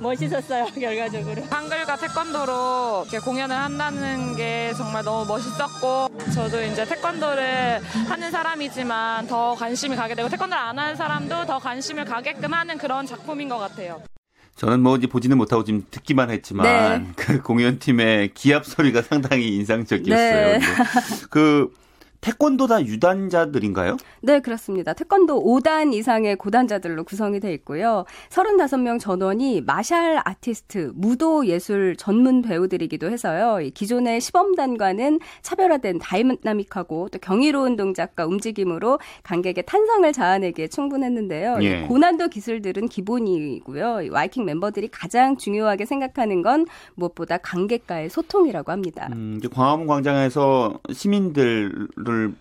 멋있었어요, 0.00 0.66
결과적으로. 0.78 1.42
한글과 1.50 1.96
태권도로 1.96 3.06
이렇게 3.08 3.18
공 3.18 3.31
연을 3.38 3.56
한다는 3.56 4.36
게 4.36 4.72
정말 4.76 5.04
너무 5.04 5.26
멋있었고 5.26 6.08
저도 6.34 6.62
이제 6.62 6.84
태권도를 6.84 7.80
하는 8.08 8.30
사람이지만 8.30 9.26
더 9.26 9.54
관심이 9.54 9.96
가게 9.96 10.14
되고 10.14 10.28
태권도를 10.28 10.62
안 10.62 10.78
하는 10.78 10.96
사람도 10.96 11.46
더 11.46 11.58
관심을 11.58 12.04
가게끔 12.04 12.52
하는 12.52 12.78
그런 12.78 13.06
작품인 13.06 13.48
것 13.48 13.58
같아요. 13.58 14.02
저는 14.56 14.80
뭐 14.80 14.96
이제 14.96 15.06
보지는 15.06 15.38
못하고 15.38 15.64
지금 15.64 15.84
듣기만 15.90 16.30
했지만 16.30 16.64
네. 16.66 17.12
그 17.16 17.42
공연팀의 17.42 18.32
기합 18.34 18.64
소리가 18.64 19.02
상당히 19.02 19.56
인상적이었어요. 19.56 20.58
네. 20.58 20.60
그 21.30 21.72
태권도 22.22 22.68
다 22.68 22.80
유단자들인가요? 22.80 23.96
네, 24.22 24.38
그렇습니다. 24.38 24.92
태권도 24.92 25.42
5단 25.42 25.92
이상의 25.92 26.36
고단자들로 26.36 27.02
구성이 27.02 27.40
돼 27.40 27.52
있고요. 27.54 28.04
35명 28.30 29.00
전원이 29.00 29.62
martial 29.62 30.20
artist, 30.24 30.92
무도 30.94 31.46
예술 31.46 31.96
전문 31.96 32.40
배우들이기도 32.40 33.10
해서요. 33.10 33.60
이 33.60 33.70
기존의 33.72 34.20
시범단과는 34.20 35.18
차별화된 35.42 35.98
다이나믹하고 35.98 37.08
또 37.10 37.18
경이로운 37.18 37.74
동작과 37.74 38.26
움직임으로 38.26 39.00
관객의 39.24 39.64
탄성을 39.66 40.10
자아내기에 40.12 40.68
충분했는데요. 40.68 41.58
이 41.60 41.64
예. 41.64 41.82
고난도 41.88 42.28
기술들은 42.28 42.86
기본이고요. 42.86 44.02
이 44.02 44.08
와이킹 44.10 44.44
멤버들이 44.44 44.88
가장 44.92 45.36
중요하게 45.36 45.86
생각하는 45.86 46.42
건 46.42 46.66
무엇보다 46.94 47.38
관객과의 47.38 48.10
소통이라고 48.10 48.70
합니다. 48.70 49.08
음, 49.10 49.40
광화문 49.52 49.88
광장에서 49.88 50.78
시민들을 50.92 51.88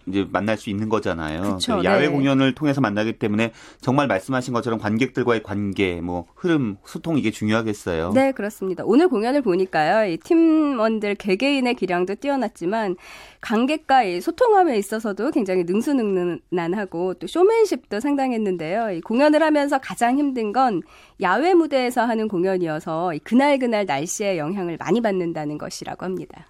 이제 0.08 0.28
만날 0.32 0.58
수 0.58 0.70
있는 0.70 0.90
거잖아요. 0.90 1.42
그쵸, 1.42 1.78
그 1.78 1.84
야외 1.84 2.08
네. 2.08 2.14
공연을 2.14 2.54
통해서 2.56 2.82
만나기 2.82 3.14
때문에 3.14 3.52
정말 3.80 4.08
말씀하신 4.08 4.54
것처럼 4.54 4.80
관객들과의 4.80 5.44
관계, 5.44 6.02
뭐 6.02 6.26
흐름, 6.36 6.78
소통 6.86 7.18
이게 7.18 7.32
중요하겠어요. 7.32 8.12
네, 8.14 8.32
그렇습니다. 8.32 8.84
오늘 8.86 9.08
공연을 9.08 9.42
보니까요, 9.42 10.12
이 10.12 10.18
팀원들 10.18 11.16
개개인의 11.16 11.76
기량도 11.76 12.16
뛰어났지만 12.16 12.96
관객과 13.42 14.04
이 14.04 14.22
소통함에 14.22 14.78
있어서도 14.78 15.32
굉장히 15.32 15.64
능수능란하고 15.64 17.16
또 17.16 17.28
쇼맨십도 17.28 18.00
상당했는데요. 18.00 18.92
이 18.92 19.02
공연을 19.02 19.42
하면서 19.42 19.80
가장 19.80 20.18
힘든 20.18 20.52
건 20.52 20.82
야외 21.22 21.54
무대에서 21.54 22.04
하는 22.04 22.28
공연이어서 22.28 23.14
이 23.16 23.20
그날 23.20 23.58
그날 23.58 23.86
날씨의 23.86 24.38
영향을 24.38 24.78
많이 24.78 25.02
받는다는 25.02 25.58
것이라고 25.58 26.06
합니다. 26.06 26.46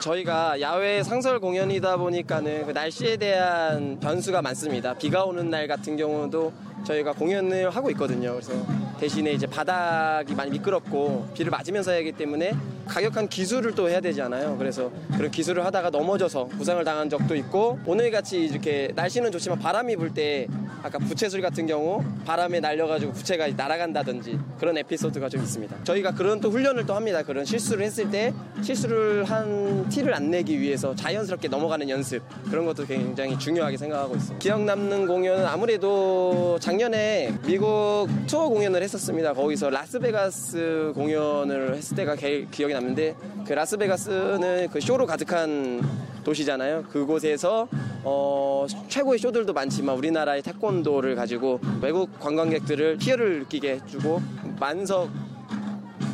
저희가 0.00 0.60
야외 0.62 1.02
상설 1.02 1.40
공연이다 1.40 1.98
보니까는 1.98 2.66
그 2.66 2.70
날씨에 2.72 3.18
대한 3.18 4.00
변수가 4.00 4.40
많습니다. 4.40 4.94
비가 4.94 5.24
오는 5.24 5.50
날 5.50 5.68
같은 5.68 5.96
경우도 5.96 6.52
저희가 6.86 7.12
공연을 7.12 7.68
하고 7.68 7.90
있거든요. 7.90 8.32
그래서 8.32 8.52
대신에 8.98 9.32
이제 9.32 9.46
바닥이 9.46 10.34
많이 10.34 10.50
미끄럽고 10.52 11.28
비를 11.34 11.50
맞으면서 11.50 11.90
해야 11.90 12.00
하기 12.00 12.12
때문에 12.12 12.54
가격한 12.86 13.28
기술을 13.28 13.74
또 13.74 13.88
해야 13.90 14.00
되잖아요. 14.00 14.56
그래서 14.58 14.90
그런 15.14 15.30
기술을 15.30 15.64
하다가 15.66 15.90
넘어져서 15.90 16.46
부상을 16.46 16.82
당한 16.84 17.10
적도 17.10 17.36
있고 17.36 17.78
오늘 17.84 18.10
같이 18.10 18.44
이렇게 18.44 18.90
날씨는 18.94 19.30
좋지만 19.30 19.58
바람이 19.58 19.96
불 19.96 20.10
때 20.14 20.48
아까 20.82 20.98
부채술 20.98 21.42
같은 21.42 21.66
경우 21.66 22.02
바람에 22.24 22.58
날려가지고 22.58 23.12
부채가 23.12 23.46
날아간다든지 23.48 24.38
그런 24.58 24.78
에피소드가 24.78 25.28
좀 25.28 25.42
있습니다. 25.42 25.84
저희가 25.84 26.12
그런 26.12 26.40
또 26.40 26.50
훈련을 26.50 26.86
또 26.86 26.94
합니다. 26.94 27.22
그런 27.22 27.44
실수를 27.44 27.84
했을 27.84 28.10
때 28.10 28.32
실수를 28.62 29.24
한 29.24 29.88
티를 29.90 30.14
안 30.14 30.30
내기 30.30 30.58
위해서 30.60 30.94
자연스럽게 30.94 31.48
넘어가는 31.48 31.88
연습 31.90 32.22
그런 32.50 32.64
것도 32.64 32.86
굉장히 32.86 33.38
중요하게 33.38 33.76
생각하고 33.76 34.14
있습니다. 34.14 34.38
기억 34.38 34.62
남는 34.62 35.06
공연은 35.06 35.44
아무래도 35.44 36.56
작년에 36.60 37.34
미국 37.44 38.06
투어 38.26 38.48
공연을 38.48 38.82
했었습니다. 38.82 39.34
거기서 39.34 39.68
라스베가스 39.70 40.92
공연을 40.94 41.74
했을 41.76 41.96
때가 41.96 42.14
개- 42.16 42.46
기억이 42.50 42.72
남는데 42.72 43.14
그 43.46 43.52
라스베가스는 43.52 44.68
그 44.72 44.80
쇼로 44.80 45.06
가득한 45.06 45.82
도시잖아요. 46.24 46.84
그곳에서 46.90 47.66
어, 48.02 48.66
최고의 48.88 49.18
쇼들도 49.18 49.52
많지만 49.52 49.96
우리나라의 49.96 50.42
태권도를 50.42 51.16
가지고 51.16 51.60
외국 51.82 52.18
관광객들을 52.20 52.98
희열을 53.00 53.40
느끼게 53.40 53.80
해주고 53.84 54.22
만석 54.58 55.10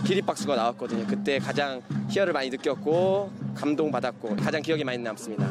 기립박수가 0.07 0.55
나왔거든요. 0.55 1.05
그때 1.07 1.39
가장 1.39 1.83
희열을 2.09 2.33
많이 2.33 2.49
느꼈고 2.51 3.31
감동받았고 3.57 4.37
가장 4.37 4.63
기억에 4.63 4.85
많이 4.85 4.99
남습니다. 4.99 5.51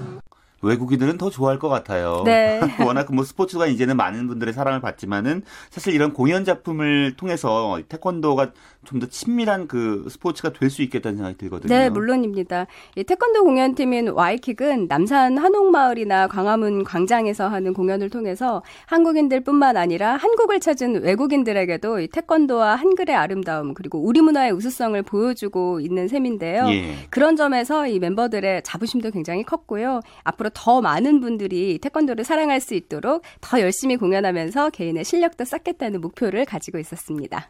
외국인들은 0.61 1.17
더 1.17 1.29
좋아할 1.29 1.59
것 1.59 1.69
같아요. 1.69 2.23
네. 2.25 2.59
워낙 2.83 3.13
뭐 3.13 3.23
스포츠가 3.23 3.67
이제는 3.67 3.97
많은 3.97 4.27
분들의 4.27 4.53
사랑을 4.53 4.79
받지만은 4.81 5.43
사실 5.69 5.93
이런 5.93 6.13
공연 6.13 6.43
작품을 6.43 7.15
통해서 7.17 7.79
태권도가 7.87 8.51
좀 8.85 8.99
더 8.99 9.07
친밀한 9.07 9.67
그 9.67 10.05
스포츠가 10.09 10.53
될 10.53 10.69
수 10.69 10.81
있겠다는 10.81 11.17
생각이 11.17 11.37
들거든요. 11.37 11.73
네, 11.73 11.89
물론입니다. 11.89 12.67
이 12.95 13.03
태권도 13.03 13.43
공연팀인 13.43 14.09
와이킥은 14.09 14.87
남산 14.87 15.37
한옥마을이나 15.37 16.27
광화문 16.27 16.83
광장에서 16.83 17.47
하는 17.47 17.73
공연을 17.73 18.09
통해서 18.09 18.63
한국인들뿐만 18.87 19.77
아니라 19.77 20.15
한국을 20.15 20.59
찾은 20.59 21.03
외국인들에게도 21.03 21.99
이 21.99 22.07
태권도와 22.07 22.75
한글의 22.75 23.15
아름다움 23.15 23.73
그리고 23.73 23.99
우리 23.99 24.21
문화의 24.21 24.51
우수성을 24.51 25.01
보여주고 25.03 25.79
있는 25.79 26.07
셈인데요. 26.07 26.67
예. 26.69 26.95
그런 27.09 27.35
점에서 27.35 27.87
이 27.87 27.99
멤버들의 27.99 28.63
자부심도 28.63 29.11
굉장히 29.11 29.43
컸고요. 29.43 30.01
앞으로 30.23 30.49
더 30.53 30.81
많은 30.81 31.19
분들이 31.19 31.77
태권도를 31.79 32.23
사랑할 32.23 32.59
수 32.61 32.73
있도록 32.73 33.21
더 33.41 33.59
열심히 33.61 33.97
공연하면서 33.97 34.71
개인의 34.71 35.03
실력도 35.05 35.45
쌓겠다는 35.45 36.01
목표를 36.01 36.45
가지고 36.45 36.79
있었습니다. 36.79 37.49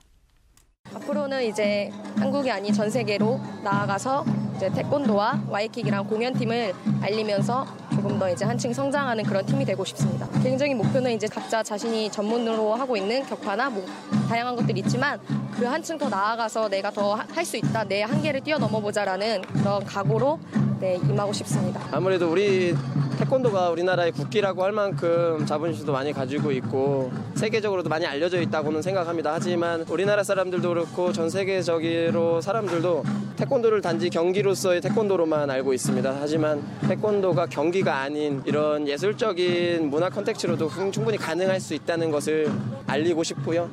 앞으로는 0.95 1.43
이제 1.43 1.91
한국이 2.17 2.49
아닌 2.49 2.73
전 2.73 2.89
세계로 2.89 3.39
나아가서 3.63 4.25
이제 4.55 4.69
태권도와 4.69 5.41
와이킥이랑 5.49 6.07
공연팀을 6.07 6.73
알리면서 7.01 7.65
조금 7.93 8.17
더 8.17 8.29
이제 8.29 8.45
한층 8.45 8.73
성장하는 8.73 9.23
그런 9.25 9.45
팀이 9.45 9.65
되고 9.65 9.83
싶습니다. 9.83 10.27
개인적인 10.41 10.77
목표는 10.77 11.11
이제 11.11 11.27
각자 11.27 11.61
자신이 11.61 12.09
전문으로 12.11 12.75
하고 12.75 12.95
있는 12.95 13.25
격파나 13.25 13.69
뭐 13.69 13.85
다양한 14.29 14.55
것들이 14.55 14.79
있지만 14.81 15.19
그 15.57 15.65
한층 15.65 15.97
더 15.97 16.07
나아가서 16.09 16.69
내가 16.69 16.91
더 16.91 17.15
할 17.15 17.45
수 17.45 17.57
있다, 17.57 17.83
내 17.83 18.01
한계를 18.01 18.41
뛰어넘어 18.41 18.79
보자라는 18.79 19.41
그런 19.41 19.83
각오로 19.85 20.39
네, 20.79 20.95
임하고 20.95 21.31
싶습니다. 21.33 21.81
아무래도 21.91 22.31
우리 22.31 22.75
태권도가 23.17 23.69
우리나라의 23.69 24.11
국기라고 24.11 24.63
할 24.63 24.71
만큼 24.71 25.45
자부심도 25.45 25.91
많이 25.91 26.11
가지고 26.11 26.51
있고 26.51 27.11
세계적으로도 27.35 27.89
많이 27.89 28.05
알려져 28.05 28.41
있다고는 28.41 28.81
생각합니다. 28.81 29.33
하지만 29.33 29.85
우리나라 29.89 30.23
사람들도 30.23 30.67
그렇고 30.67 31.13
전 31.13 31.29
세계적으로 31.29 32.41
사람들도 32.41 33.03
태권도를 33.37 33.81
단지 33.81 34.09
경기로서의 34.09 34.81
태권도로만 34.81 35.49
알고 35.49 35.73
있습니다. 35.73 36.17
하지만 36.19 36.61
태권도가 36.87 37.47
경기가 37.47 37.99
아닌 37.99 38.41
이런 38.45 38.87
예술적인 38.87 39.89
문화 39.89 40.09
컨텍츠로도 40.09 40.69
충분히 40.91 41.17
가능할 41.17 41.59
수 41.59 41.73
있다는 41.73 42.11
것을 42.11 42.51
알리고 42.87 43.23
싶고요. 43.23 43.69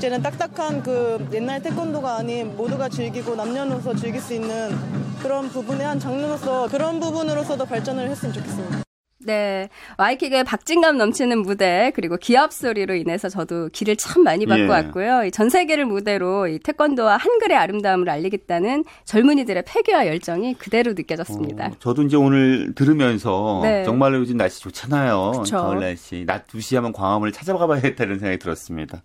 이제는 0.00 0.22
딱딱한 0.22 0.82
그 0.82 1.28
옛날 1.30 1.62
태권도가 1.62 2.16
아닌 2.16 2.56
모두가 2.56 2.88
즐기고 2.88 3.34
남녀노소 3.34 3.94
즐길 3.96 4.18
수 4.18 4.32
있는 4.32 4.74
그런 5.20 5.50
부분의 5.50 5.86
한 5.86 6.00
장르로서 6.00 6.68
그런 6.68 6.98
부분으로서도 6.98 7.66
발전을 7.66 8.08
했으면 8.08 8.32
좋겠습니다. 8.32 8.89
네. 9.24 9.68
와이킥의 9.98 10.44
박진감 10.44 10.96
넘치는 10.96 11.42
무대, 11.42 11.92
그리고 11.94 12.16
기합 12.16 12.52
소리로 12.52 12.94
인해서 12.94 13.28
저도 13.28 13.68
기를 13.72 13.96
참 13.96 14.22
많이 14.22 14.46
받고 14.46 14.64
예. 14.64 14.68
왔고요. 14.68 15.24
이전 15.24 15.50
세계를 15.50 15.84
무대로 15.84 16.46
이 16.46 16.58
태권도와 16.58 17.16
한글의 17.16 17.56
아름다움을 17.56 18.08
알리겠다는 18.08 18.84
젊은이들의 19.04 19.64
패기와 19.66 20.06
열정이 20.06 20.54
그대로 20.54 20.92
느껴졌습니다. 20.92 21.66
어, 21.66 21.72
저도 21.78 22.02
이제 22.02 22.16
오늘 22.16 22.74
들으면서 22.74 23.60
네. 23.62 23.84
정말로 23.84 24.18
요즘 24.18 24.36
날씨 24.36 24.60
좋잖아요. 24.60 25.32
그쵸. 25.42 25.56
가을 25.56 25.80
날씨. 25.80 26.24
낮 26.26 26.46
2시 26.46 26.76
하면 26.76 26.92
광화문을 26.92 27.32
찾아가 27.32 27.66
봐야겠다는 27.66 28.18
생각이 28.18 28.38
들었습니다. 28.38 29.02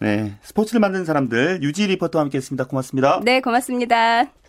네. 0.00 0.34
스포츠를 0.42 0.80
만드는 0.80 1.04
사람들 1.04 1.62
유지 1.62 1.86
리포터와 1.86 2.22
함께 2.22 2.38
했습니다. 2.38 2.64
고맙습니다. 2.64 3.20
네, 3.22 3.40
고맙습니다. 3.40 4.41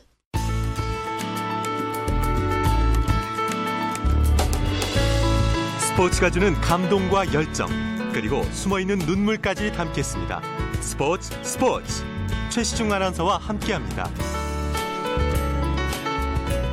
스포츠가 5.93 6.31
주는 6.31 6.55
감동과 6.55 7.33
열정 7.33 7.69
그리고 8.13 8.41
숨어있는 8.45 8.97
눈물까지 8.97 9.71
담겠습니다. 9.73 10.41
스포츠 10.81 11.29
스포츠 11.43 12.03
최시중 12.49 12.91
아나운서와 12.91 13.37
함께합니다. 13.37 14.09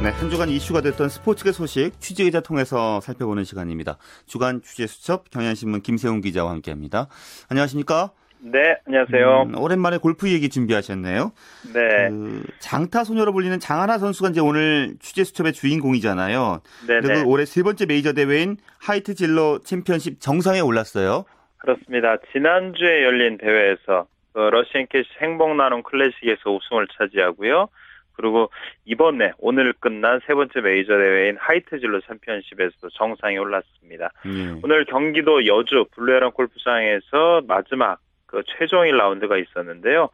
네, 0.03 0.09
한 0.09 0.31
주간 0.31 0.49
이슈가 0.49 0.81
됐던 0.81 1.11
스포츠계 1.11 1.53
소식 1.53 2.01
취재기자 2.01 2.41
통해서 2.41 3.03
살펴보는 3.03 3.45
시간입니다. 3.45 3.99
주간 4.25 4.63
취재 4.63 4.87
수첩 4.87 5.29
경향신문 5.29 5.83
김세훈 5.83 6.23
기자와 6.23 6.53
함께합니다. 6.53 7.09
안녕하십니까? 7.51 8.13
네, 8.43 8.79
안녕하세요. 8.87 9.43
음, 9.49 9.59
오랜만에 9.59 9.99
골프 9.99 10.31
얘기 10.31 10.49
준비하셨네요. 10.49 11.33
네. 11.75 12.09
그 12.09 12.43
장타 12.59 13.05
소녀로 13.05 13.33
불리는 13.33 13.59
장하나 13.59 13.99
선수가 13.99 14.31
이제 14.31 14.41
오늘 14.41 14.95
취재 15.01 15.25
수첩의 15.25 15.53
주인공이잖아요. 15.53 16.61
네네. 16.87 17.01
그리고 17.01 17.31
올해 17.31 17.45
세 17.45 17.63
번째 17.63 17.87
메이저 17.87 18.13
대회인 18.13 18.57
하이트 18.79 19.15
진로 19.15 19.59
챔피언십 19.59 20.21
정상에 20.21 20.61
올랐어요. 20.61 21.25
그렇습니다. 21.59 22.17
지난주에 22.33 23.05
열린 23.05 23.37
대회에서 23.37 24.07
그 24.33 24.39
러시앤캐시 24.39 25.09
행복 25.21 25.55
나눔 25.57 25.83
클래식에서 25.83 26.51
우승을 26.51 26.87
차지하고요. 26.97 27.69
그리고 28.13 28.51
이번에 28.85 29.33
오늘 29.39 29.73
끝난 29.81 30.21
세 30.27 30.35
번째 30.35 30.61
메이저 30.61 30.93
대회인 30.97 31.37
하이트 31.39 31.79
진로 31.79 32.01
챔피언십에서도 32.03 32.89
정상에 32.91 33.37
올랐습니다. 33.39 34.11
예. 34.27 34.61
오늘 34.63 34.85
경기도 34.85 35.47
여주 35.47 35.87
블루헤런 35.95 36.33
골프장에서 36.33 37.43
마지막 37.47 37.99
그 38.31 38.43
최종 38.47 38.83
1라운드가 38.83 39.41
있었는데요. 39.43 40.09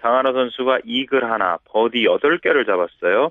장하나 0.00 0.32
선수가 0.32 0.80
이글 0.84 1.24
하나, 1.30 1.58
버디 1.64 2.04
8개를 2.04 2.66
잡았어요. 2.66 3.30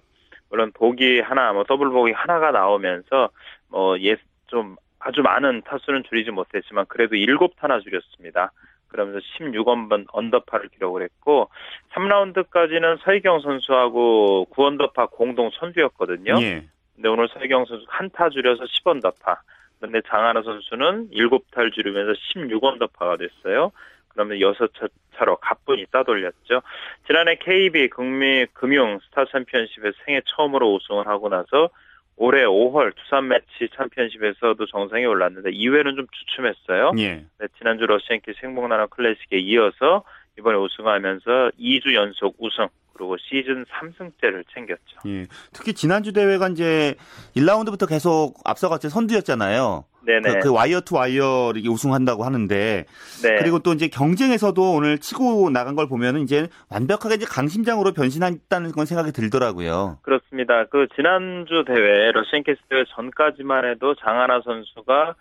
물론 0.50 0.72
보기 0.74 1.20
하나, 1.20 1.54
뭐 1.54 1.64
더블 1.64 1.90
보기 1.90 2.12
하나가 2.12 2.52
나오면서 2.52 3.30
뭐 3.70 3.98
예 3.98 4.16
좀 4.52 4.76
아주 5.00 5.22
많은 5.22 5.62
타수는 5.64 6.04
줄이지 6.04 6.30
못했지만 6.32 6.86
그래도 6.88 7.16
7타나 7.16 7.82
줄였습니다. 7.82 8.52
그러면서 8.90 9.20
16언더파를 9.40 10.68
기록을 10.70 11.02
했고 11.04 11.50
3라운드까지는 11.94 13.00
서희경 13.02 13.40
선수하고 13.40 14.48
9언더파 14.52 15.10
공동 15.12 15.50
선두였거든요. 15.52 16.36
예. 16.42 16.66
근데 16.96 17.08
오늘 17.08 17.30
서희경 17.30 17.66
선수 17.66 17.86
한타 17.88 18.30
줄여서 18.30 18.66
10언더파. 18.66 19.38
그런데 19.80 20.02
장하나 20.08 20.42
선수는 20.44 21.12
7타를 21.12 21.72
줄이면서 21.74 22.12
16언더파가 22.36 23.18
됐어요. 23.18 23.72
그러면 24.14 24.38
6차로 24.38 25.38
가뿐히 25.42 25.86
따돌렸죠. 25.92 26.62
지난해 27.08 27.36
KB 27.36 28.48
금융 28.54 29.00
스타 29.06 29.26
챔피언십에서 29.32 29.98
생애 30.06 30.22
처음으로 30.26 30.74
우승을 30.76 31.08
하고 31.08 31.30
나서 31.30 31.70
올해 32.18 32.44
5월 32.44 32.94
두산 32.96 33.28
매치 33.28 33.70
챔피언십에서도 33.76 34.66
정상에 34.68 35.06
올랐는데 35.06 35.52
이후에는 35.52 35.96
좀 35.96 36.06
주춤했어요. 36.12 36.92
예. 37.00 37.26
네, 37.40 37.48
지난주 37.58 37.86
러시앤캐시 37.86 38.34
행복나눔 38.40 38.88
클래식에 38.88 39.38
이어서 39.40 40.04
이번에 40.38 40.58
우승하면서 40.58 41.52
2주 41.60 41.94
연속 41.94 42.36
우승 42.38 42.68
그리고 42.94 43.18
시즌 43.18 43.66
3승째를 43.66 44.44
챙겼죠. 44.54 45.00
예. 45.08 45.26
특히 45.54 45.74
지난주 45.74 46.14
대회가 46.14 46.48
이제 46.50 46.94
1라운드부터 47.36 47.88
계속 47.90 48.36
앞서갔죠. 48.46 48.90
선두였잖아요. 48.90 49.86
네네. 50.06 50.22
그, 50.22 50.40
그 50.40 50.54
와이어 50.54 50.82
투 50.82 50.96
와이어 50.96 51.54
이게 51.56 51.70
우승한다고 51.70 52.24
하는데 52.24 52.86
네. 53.24 53.36
그리고 53.40 53.60
또 53.60 53.74
이제 53.74 53.88
경쟁에서도 53.88 54.74
오늘 54.74 54.98
치고 54.98 55.50
나간 55.50 55.76
걸 55.76 55.88
보면은 55.88 56.22
이제 56.22 56.48
완벽하게 56.70 57.16
이제 57.16 57.26
강심장으로 57.26 57.94
변신했다는 57.94 58.72
건 58.72 58.86
생각이 58.86 59.12
들더라고요. 59.12 60.00
그렇습니다. 60.02 60.66
그 60.66 60.88
지난주 60.96 61.64
대회 61.66 62.12
러시앤캐시 62.12 62.60
대회 62.70 62.84
전까지만 62.96 63.66
해도 63.66 63.96
장하나 63.96 64.42
선수가 64.44 65.16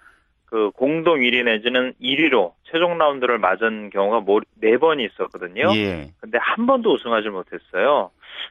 그 0.46 0.70
공동 0.72 1.20
1위 1.20 1.44
내지는 1.44 1.94
1위로 2.02 2.52
최종 2.70 2.98
라운드를 2.98 3.38
맞은 3.38 3.90
경우가 3.90 4.24
네 4.60 4.76
번이 4.76 5.04
있었거든요. 5.04 5.72
예. 5.74 6.10
근데 6.20 6.38
한 6.40 6.66
번도 6.66 6.94
우승하지 6.94 7.28
못했어요. 7.28 8.10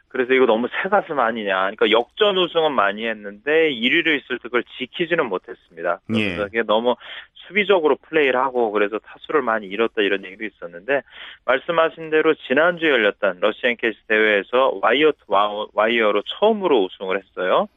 그래서 0.09 0.33
이거 0.33 0.45
너무 0.45 0.67
새 0.67 0.89
가슴 0.89 1.19
아니냐. 1.19 1.71
그러니까 1.71 1.91
역전 1.91 2.37
우승은 2.37 2.73
많이 2.73 3.07
했는데 3.07 3.69
1위로 3.71 4.07
있을 4.17 4.37
때 4.37 4.43
그걸 4.43 4.63
지키지는 4.77 5.25
못했습니다. 5.27 5.99
예. 6.15 6.35
그래서 6.35 6.47
이게 6.47 6.63
너무 6.63 6.95
수비적으로 7.47 7.97
플레이를 8.01 8.39
하고 8.39 8.71
그래서 8.71 8.99
타수를 8.99 9.41
많이 9.41 9.67
잃었다 9.67 10.01
이런 10.01 10.23
얘기도 10.25 10.45
있었는데 10.45 11.01
말씀하신 11.45 12.09
대로 12.09 12.35
지난주에 12.35 12.89
열렸던 12.89 13.39
러시앤캐시 13.39 13.97
대회에서 14.07 14.79
wire 14.81 15.13
to 15.13 15.33
wire로 15.73 16.21
처음으로 16.23 16.83
우승을 16.85 17.17
했어요. 17.17 17.67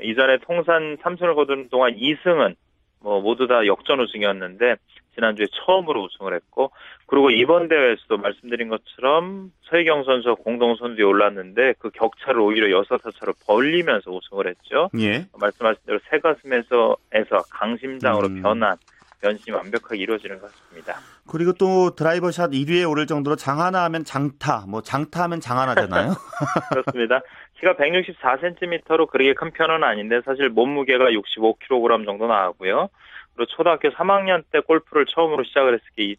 이전에 0.00 0.38
통산 0.38 0.96
3승을 0.98 1.34
거둔 1.34 1.68
동안 1.70 1.96
2승은 1.96 2.54
뭐 3.00 3.20
모두 3.20 3.46
다 3.46 3.66
역전 3.66 4.00
우승이었는데 4.00 4.76
지난주에 5.16 5.46
처음으로 5.52 6.04
우승을 6.04 6.34
했고 6.34 6.70
그리고 7.06 7.30
이번 7.30 7.68
대회에서도 7.68 8.18
말씀드린 8.18 8.68
것처럼 8.68 9.50
서희경 9.70 10.04
선수가 10.04 10.36
공동 10.36 10.76
선두에 10.76 11.04
올랐는데 11.04 11.74
그 11.78 11.90
격차를 11.90 12.40
오히려 12.40 12.70
여섯 12.70 12.98
타차로 12.98 13.32
벌리면서 13.46 14.10
우승을 14.10 14.46
했죠. 14.46 14.90
예. 15.00 15.26
말씀하신 15.38 15.82
대로 15.86 15.98
새 16.10 16.18
가슴에서 16.18 16.96
에서 17.12 17.42
강심장으로 17.50 18.28
음. 18.28 18.42
변한 18.42 18.76
변신이 19.20 19.56
완벽하게 19.56 19.96
이루어지는 19.96 20.38
것 20.38 20.50
같습니다. 20.52 20.98
그리고 21.28 21.52
또 21.54 21.94
드라이버 21.94 22.30
샷 22.30 22.50
1위에 22.50 22.88
오를 22.88 23.06
정도로 23.06 23.36
장하나 23.36 23.84
하면 23.84 24.04
장타, 24.04 24.66
뭐 24.68 24.82
장타 24.82 25.22
하면 25.24 25.40
장하나잖아요. 25.40 26.12
그렇습니다. 26.70 27.20
키가 27.58 27.74
164cm로 27.74 29.08
그렇게 29.08 29.32
큰 29.34 29.50
편은 29.50 29.82
아닌데 29.82 30.20
사실 30.24 30.50
몸무게가 30.50 31.06
65kg 31.06 32.04
정도 32.04 32.26
나가고요. 32.26 32.90
그리고 33.36 33.46
초등학교 33.46 33.90
3학년 33.90 34.42
때 34.50 34.60
골프를 34.60 35.06
처음으로 35.06 35.44
시작을 35.44 35.74
했을 35.74 35.84
게 35.94 36.14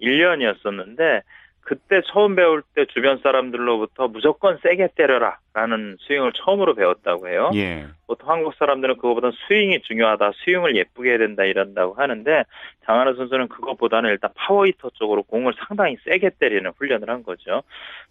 2001년이었었는데 0.00 1.22
그때 1.64 2.02
처음 2.06 2.34
배울 2.34 2.62
때 2.74 2.86
주변 2.86 3.18
사람들로부터 3.22 4.08
무조건 4.08 4.58
세게 4.62 4.88
때려라 4.96 5.38
라는 5.54 5.96
스윙을 6.00 6.32
처음으로 6.32 6.74
배웠다고 6.74 7.28
해요. 7.28 7.52
예. 7.54 7.86
보통 8.08 8.28
한국 8.28 8.54
사람들은 8.54 8.96
그거보다 8.96 9.30
스윙이 9.46 9.82
중요하다, 9.82 10.32
스윙을 10.44 10.74
예쁘게 10.74 11.10
해야 11.10 11.18
된다 11.18 11.44
이런다고 11.44 11.94
하는데 11.94 12.44
장하나 12.84 13.14
선수는 13.14 13.46
그것보다는 13.48 14.10
일단 14.10 14.32
power 14.34 14.60
hitter 14.60 14.90
쪽으로 14.94 15.22
공을 15.22 15.54
상당히 15.68 15.96
세게 16.04 16.32
때리는 16.40 16.68
훈련을 16.76 17.08
한 17.08 17.22
거죠. 17.22 17.62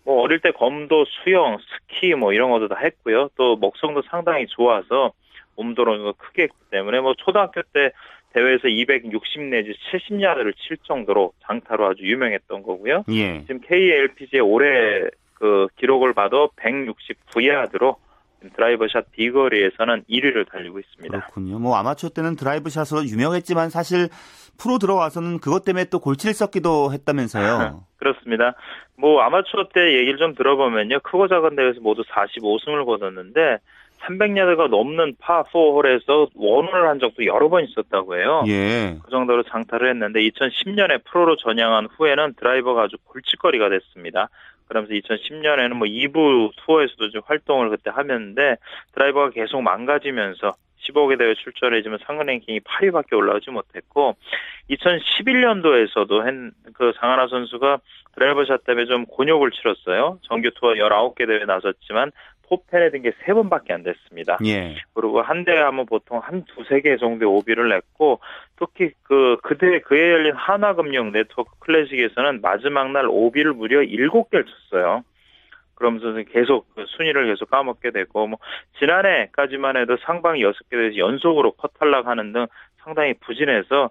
뭐 0.05 0.21
어릴 0.21 0.39
때 0.39 0.51
검도, 0.51 1.03
수영, 1.05 1.57
스키 1.59 2.15
뭐 2.15 2.31
이런 2.31 2.51
것도 2.51 2.69
다 2.69 2.77
했고요. 2.81 3.29
또 3.35 3.57
먹성도 3.57 4.01
상당히 4.03 4.47
좋아서 4.47 5.11
몸도는 5.57 6.03
거 6.03 6.13
크게 6.13 6.43
했기 6.43 6.55
때문에 6.71 7.01
뭐 7.01 7.13
초등학교 7.17 7.61
때 7.73 7.91
대회에서 8.33 8.67
260 8.67 9.41
내지 9.43 9.73
70야드를 9.91 10.53
칠 10.57 10.77
정도로 10.83 11.33
장타로 11.45 11.85
아주 11.87 12.03
유명했던 12.03 12.63
거고요. 12.63 13.03
예. 13.09 13.41
지금 13.41 13.59
KLPGA 13.61 14.41
올해 14.41 15.09
그 15.33 15.67
기록을 15.77 16.13
봐도 16.13 16.49
169야드로 16.55 17.95
드라이버샷 18.55 19.11
비거리에서는 19.11 20.03
1위를 20.09 20.49
달리고 20.49 20.79
있습니다. 20.79 21.19
그렇군요. 21.19 21.59
뭐 21.59 21.75
아마추어 21.75 22.09
때는 22.09 22.35
드라이브 22.35 22.69
샷으로 22.69 23.05
유명했지만 23.05 23.69
사실 23.69 24.09
프로 24.57 24.79
들어와서는 24.79 25.39
그것 25.39 25.63
때문에 25.63 25.85
또 25.85 25.99
골치를 25.99 26.33
썩기도 26.33 26.91
했다면서요. 26.91 27.83
그렇습니다. 27.97 28.55
뭐 28.97 29.21
아마추어 29.21 29.67
때 29.73 29.97
얘기를 29.97 30.17
좀 30.17 30.33
들어보면요. 30.35 30.99
크고 31.01 31.27
작은 31.27 31.55
대회에서 31.55 31.81
모두 31.81 32.03
45승을 32.03 32.85
거뒀는데 32.85 33.57
300야드가 34.03 34.69
넘는 34.69 35.15
파4홀에서 35.15 36.29
원홀을 36.35 36.87
한 36.87 36.99
적도 36.99 37.25
여러 37.25 37.49
번 37.49 37.63
있었다고 37.63 38.17
해요. 38.17 38.43
예. 38.47 38.97
그 39.03 39.11
정도로 39.11 39.43
장타를 39.43 39.89
했는데 39.89 40.19
2010년에 40.21 41.03
프로로 41.05 41.35
전향한 41.35 41.87
후에는 41.97 42.33
드라이버가 42.35 42.83
아주 42.83 42.97
골칫거리가 43.05 43.69
됐습니다. 43.69 44.29
그러면서 44.67 44.93
2010년에는 44.93 45.73
뭐 45.73 45.87
2부 45.87 46.51
투어에서도 46.57 47.09
좀 47.09 47.21
활동을 47.25 47.69
그때 47.69 47.91
하면데 47.91 48.55
드라이버가 48.93 49.31
계속 49.31 49.61
망가지면서 49.61 50.53
15개 50.81 51.17
대회 51.17 51.35
출전했지만 51.35 51.99
상금 52.05 52.25
랭킹이 52.25 52.61
8위밖에 52.61 53.13
올라오지 53.13 53.51
못했고 53.51 54.15
2011년도에서도 54.69 56.51
그 56.73 56.93
장하나 56.99 57.27
선수가 57.27 57.79
드라이버 58.15 58.45
샷 58.45 58.63
때문에 58.65 58.85
좀 58.87 59.05
곤욕을 59.05 59.51
치렀어요. 59.51 60.19
정규 60.23 60.49
투어 60.55 60.73
19개 60.73 61.27
대회 61.27 61.45
나섰지만 61.45 62.11
톱10에 62.51 62.91
든게 62.91 63.13
세 63.25 63.33
번밖에 63.33 63.73
안 63.73 63.83
됐습니다. 63.83 64.37
예. 64.45 64.75
그리고 64.93 65.21
한 65.21 65.45
대회 65.45 65.59
하면 65.59 65.85
보통 65.85 66.19
한 66.19 66.43
두세 66.45 66.81
개 66.81 66.97
정도의 66.97 67.31
오비를 67.31 67.69
냈고 67.69 68.19
특히 68.59 68.91
그 69.03 69.37
그대 69.41 69.79
그에 69.79 70.11
열린 70.11 70.33
하나금융 70.35 71.11
네트워크 71.11 71.57
클래식에서는 71.59 72.41
마지막 72.41 72.91
날 72.91 73.07
오비를 73.07 73.53
무려 73.53 73.79
7개를 73.79 74.45
쳤어요. 74.45 75.03
그러면서 75.75 76.13
계속 76.31 76.67
그 76.75 76.85
순위를 76.87 77.25
계속 77.25 77.49
까먹게 77.49 77.89
되고 77.91 78.27
뭐 78.27 78.37
지난해까지만 78.79 79.77
해도 79.77 79.97
상방이 80.05 80.43
6개 80.43 80.69
대회에서 80.69 80.97
연속으로 80.97 81.53
컷탈락하는 81.53 82.33
등 82.33 82.45
상당히 82.83 83.13
부진해서 83.15 83.89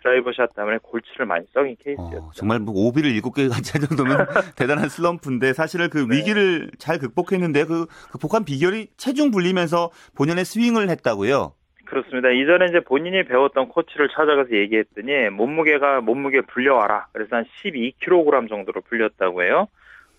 드라이버 0.00 0.32
샷 0.32 0.54
때문에 0.54 0.78
골치를 0.82 1.26
많이 1.26 1.46
썩인 1.52 1.76
케이스였죠. 1.82 2.16
어, 2.16 2.30
정말 2.34 2.58
뭐 2.58 2.74
오비를 2.74 3.12
7개 3.20 3.48
같이 3.48 3.72
할 3.72 3.86
정도면 3.86 4.26
대단한 4.56 4.88
슬럼프인데 4.88 5.52
사실은 5.52 5.90
그 5.90 5.98
네. 5.98 6.16
위기를 6.16 6.70
잘 6.78 6.98
극복했는데 6.98 7.64
그 7.64 7.86
극복한 8.12 8.44
비결이 8.44 8.88
체중 8.96 9.30
불리면서 9.30 9.90
본연의 10.16 10.44
스윙을 10.44 10.88
했다고요. 10.90 11.52
그렇습니다. 11.88 12.28
이전에 12.30 12.66
이제 12.66 12.80
본인이 12.80 13.24
배웠던 13.24 13.68
코치를 13.68 14.08
찾아가서 14.10 14.50
얘기했더니 14.52 15.30
몸무게가 15.30 16.02
몸무게 16.02 16.42
불려와라. 16.42 17.06
그래서 17.12 17.36
한 17.36 17.46
12kg 17.64 18.48
정도로 18.48 18.82
불렸다고 18.82 19.42
해요. 19.42 19.68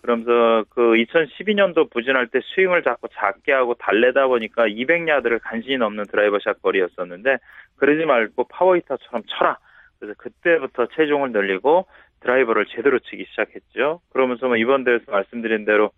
그러면서 0.01 0.65
그 0.69 0.81
2012년도 0.81 1.89
부진할 1.91 2.27
때 2.27 2.39
스윙을 2.55 2.83
자꾸 2.83 3.07
작게 3.13 3.51
하고 3.51 3.75
달래다 3.75 4.27
보니까 4.27 4.67
200야드를 4.67 5.39
간신히 5.41 5.77
넘는 5.77 6.05
드라이버샷 6.05 6.61
거리였었는데 6.61 7.37
그러지 7.77 8.05
말고 8.05 8.45
power 8.45 8.67
hitter처럼 8.67 9.23
쳐라. 9.27 9.57
그래서 9.99 10.15
그때부터 10.17 10.87
체중을 10.95 11.31
늘리고 11.31 11.85
드라이버를 12.21 12.65
제대로 12.67 12.99
치기 12.99 13.25
시작했죠. 13.29 14.01
그러면서 14.11 14.47
뭐 14.47 14.57
이번 14.57 14.83
대회에서 14.83 15.11
말씀드린 15.11 15.65
대로 15.65 15.91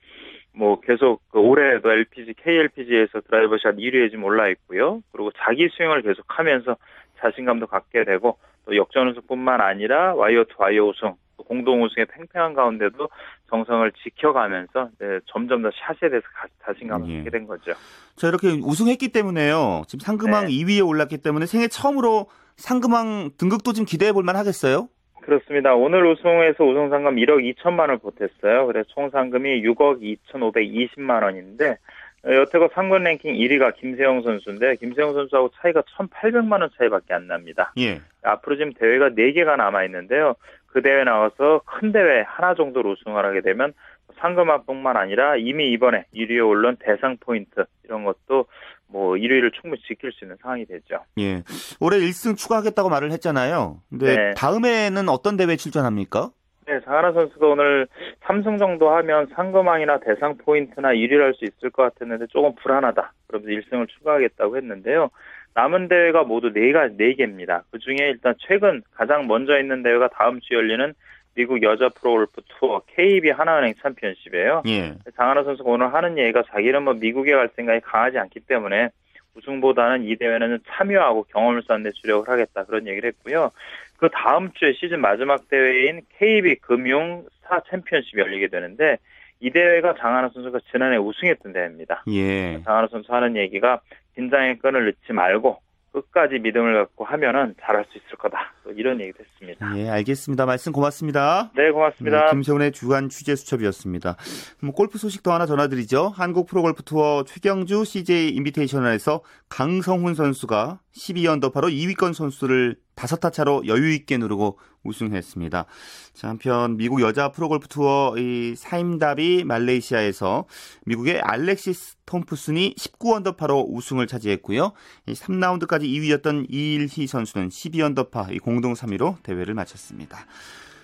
뭐 0.53 0.79
계속 0.81 1.21
그 1.31 1.39
올해도 1.39 1.91
LPG, 1.91 2.33
KLPG에서 2.35 3.21
드라이버샷 3.21 3.75
1위에 3.75 4.09
지금 4.09 4.23
올라 4.23 4.49
있고요. 4.49 5.01
그리고 5.11 5.31
자기 5.37 5.69
스윙을 5.69 6.01
계속하면서 6.01 6.75
자신감도 7.19 7.67
갖게 7.67 8.03
되고 8.03 8.37
또 8.65 8.75
역전 8.75 9.09
우승뿐만 9.09 9.61
아니라 9.61 10.13
와이어 10.15 10.45
투 10.45 10.55
와이어 10.57 10.85
우승, 10.85 11.13
공동 11.41 11.83
우승의 11.83 12.05
팽팽한 12.07 12.53
가운데도 12.53 13.09
정상을 13.49 13.91
지켜가면서 14.03 14.89
네, 14.99 15.19
점점 15.27 15.61
더 15.61 15.69
샷에 15.71 16.09
대해서 16.09 16.25
자신감을 16.65 17.09
예. 17.09 17.17
갖게 17.17 17.29
된 17.29 17.47
거죠. 17.47 17.73
자, 18.15 18.27
이렇게 18.27 18.49
우승했기 18.49 19.09
때문에요. 19.09 19.83
지금 19.87 19.99
상금왕 19.99 20.47
네. 20.47 20.51
2위에 20.51 20.87
올랐기 20.87 21.17
때문에 21.19 21.45
생애 21.45 21.67
처음으로 21.67 22.27
상금왕 22.55 23.31
등극도 23.37 23.73
좀 23.73 23.85
기대해 23.85 24.11
볼만 24.11 24.35
하겠어요? 24.35 24.87
그렇습니다. 25.21 25.75
오늘 25.75 26.05
우승에서 26.05 26.63
우승 26.63 26.89
상금 26.89 27.15
1억 27.15 27.55
2천만 27.55 27.81
원을 27.81 27.99
보탰어요. 27.99 28.65
그래서 28.67 28.89
총 28.89 29.09
상금이 29.09 29.61
6억 29.61 30.01
2,520만 30.01 31.23
원인데 31.23 31.77
어, 32.23 32.33
여태껏 32.33 32.71
상금 32.73 33.03
랭킹 33.03 33.33
1위가 33.33 33.75
김세영 33.77 34.23
선수인데 34.23 34.75
김세영 34.75 35.13
선수하고 35.13 35.51
차이가 35.61 35.81
1,800만 35.97 36.61
원 36.61 36.69
차이밖에 36.77 37.13
안 37.13 37.27
납니다. 37.27 37.73
예. 37.77 37.99
앞으로 38.23 38.55
지금 38.57 38.73
대회가 38.73 39.09
4개가 39.09 39.55
남아 39.57 39.83
있는데요. 39.85 40.35
그 40.67 40.81
대회 40.81 41.03
나와서 41.03 41.61
큰 41.65 41.91
대회 41.91 42.23
하나 42.25 42.55
정도로 42.55 42.91
우승을 42.91 43.25
하게 43.25 43.41
되면 43.41 43.73
상금왕뿐만 44.19 44.97
아니라 44.97 45.35
이미 45.37 45.71
이번에 45.71 46.05
1위에 46.13 46.47
오른 46.47 46.77
대상 46.79 47.17
포인트 47.19 47.65
이런 47.83 48.03
것도 48.05 48.45
뭐 48.87 49.13
1위를 49.15 49.53
충분히 49.53 49.81
지킬 49.83 50.11
수 50.11 50.25
있는 50.25 50.37
상황이 50.41 50.65
되죠. 50.65 50.99
예. 51.19 51.43
올해 51.79 51.97
1승 51.97 52.37
추가하겠다고 52.37 52.89
말을 52.89 53.11
했잖아요. 53.13 53.77
근데 53.89 54.15
네. 54.15 54.33
다음에는 54.35 55.09
어떤 55.09 55.37
대회에 55.37 55.55
출전합니까? 55.55 56.29
네, 56.67 56.79
장하나 56.85 57.11
선수도 57.13 57.51
오늘 57.51 57.87
3승 58.23 58.59
정도 58.59 58.91
하면 58.91 59.27
상금왕이나 59.35 59.99
대상 60.01 60.37
포인트나 60.37 60.89
1위를 60.89 61.19
할 61.21 61.33
수 61.33 61.45
있을 61.45 61.69
것 61.71 61.83
같았는데 61.83 62.27
조금 62.27 62.53
불안하다. 62.55 63.13
그러면서 63.27 63.51
1승을 63.51 63.87
추가하겠다고 63.89 64.57
했는데요. 64.57 65.09
남은 65.53 65.87
대회가 65.87 66.23
모두 66.23 66.51
4가 66.53 66.97
4개입니다. 66.97 67.63
그 67.71 67.79
중에 67.79 67.95
일단 67.99 68.33
최근 68.39 68.81
가장 68.93 69.27
먼저 69.27 69.59
있는 69.59 69.83
대회가 69.83 70.07
다음 70.09 70.39
주 70.39 70.53
열리는 70.53 70.93
미국 71.35 71.61
여자 71.63 71.89
프로골프 71.89 72.41
투어 72.47 72.81
KB 72.95 73.31
하나은행 73.31 73.73
챔피언십이에요. 73.81 74.63
예. 74.67 74.95
장하나 75.15 75.43
선수가 75.43 75.69
오늘 75.69 75.93
하는 75.93 76.17
얘기가 76.17 76.43
자기는 76.51 76.83
뭐 76.83 76.93
미국에 76.93 77.33
갈 77.33 77.49
생각이 77.55 77.79
강하지 77.81 78.17
않기 78.17 78.41
때문에 78.41 78.89
우승보다는 79.35 80.03
이 80.03 80.15
대회는 80.17 80.59
참여하고 80.67 81.23
경험을 81.31 81.63
쌓는 81.65 81.83
데 81.83 81.91
주력을 81.91 82.27
하겠다 82.27 82.65
그런 82.65 82.87
얘기를 82.87 83.09
했고요. 83.09 83.51
그 83.97 84.09
다음 84.09 84.51
주에 84.53 84.73
시즌 84.73 84.99
마지막 84.99 85.47
대회인 85.47 86.01
KB 86.17 86.55
금융 86.55 87.23
스타 87.37 87.61
챔피언십이 87.69 88.19
열리게 88.19 88.47
되는데 88.47 88.97
이 89.39 89.49
대회가 89.49 89.95
장하나 89.95 90.29
선수가 90.29 90.59
지난해 90.71 90.97
우승했던 90.97 91.53
대회입니다. 91.53 92.03
예. 92.09 92.61
장하나 92.63 92.87
선수 92.87 93.13
하는 93.13 93.37
얘기가 93.37 93.79
긴장의 94.15 94.59
끈을 94.59 94.85
넣지 94.85 95.13
말고 95.13 95.61
끝까지 95.91 96.39
믿음을 96.39 96.73
갖고 96.85 97.03
하면은 97.03 97.53
잘할 97.61 97.85
수 97.91 97.97
있을 97.97 98.17
거다. 98.17 98.53
또 98.63 98.71
이런 98.71 99.01
얘기도 99.01 99.23
했습니다. 99.23 99.77
예, 99.77 99.89
알겠습니다. 99.89 100.45
말씀 100.45 100.71
고맙습니다. 100.71 101.51
네, 101.55 101.69
고맙습니다. 101.71 102.25
네, 102.25 102.31
김세훈의 102.31 102.71
주간 102.71 103.09
취재 103.09 103.35
수첩이었습니다. 103.35 104.15
뭐 104.61 104.73
골프 104.73 104.97
소식도 104.97 105.31
하나 105.31 105.45
전해드리죠. 105.45 106.13
한국 106.15 106.47
프로골프 106.47 106.83
투어 106.83 107.23
최경주 107.25 107.83
CJ 107.83 108.29
인비테이셔널에서 108.29 109.21
강성훈 109.49 110.15
선수가 110.15 110.79
12언더파로 110.95 111.71
2위권 111.71 112.13
선수를 112.13 112.77
5타 112.95 113.31
차로 113.33 113.63
여유 113.67 113.91
있게 113.93 114.17
누르고 114.17 114.59
우승했습니다. 114.83 115.65
자, 116.13 116.27
한편 116.27 116.77
미국 116.77 117.01
여자 117.01 117.31
프로골프 117.31 117.67
투어 117.67 118.15
이 118.17 118.55
사임다비 118.55 119.43
말레이시아에서 119.45 120.45
미국의 120.85 121.21
알렉시스 121.21 121.97
톰프슨이 122.05 122.75
19언더파로 122.77 123.65
우승을 123.69 124.07
차지했고요. 124.07 124.73
이 125.07 125.13
3라운드까지 125.13 125.83
2위였던 125.83 126.47
이일희 126.49 127.07
선수는 127.07 127.49
12언더파 127.49 128.33
이 128.33 128.39
공동 128.39 128.73
3위로 128.73 129.21
대회를 129.23 129.53
마쳤습니다. 129.53 130.25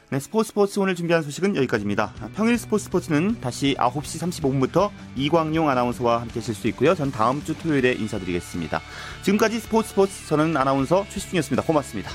네, 0.09 0.21
스포츠 0.21 0.47
스포츠 0.47 0.79
오늘 0.79 0.95
준비한 0.95 1.21
소식은 1.21 1.57
여기까지입니다. 1.57 2.13
평일 2.33 2.57
스포츠 2.57 2.85
스포츠는 2.85 3.41
다시 3.41 3.75
9시 3.77 4.41
35분부터 4.41 4.89
이광용 5.17 5.67
아나운서와 5.67 6.21
함께 6.21 6.39
하실 6.39 6.55
수 6.55 6.69
있고요. 6.69 6.95
전 6.95 7.11
다음 7.11 7.43
주 7.43 7.53
토요일에 7.57 7.91
인사드리겠습니다. 7.91 8.79
지금까지 9.23 9.59
스포츠 9.59 9.89
스포츠 9.89 10.25
저는 10.27 10.55
아나운서 10.55 11.05
최시중이었습니다. 11.09 11.63
고맙습니다. 11.63 12.09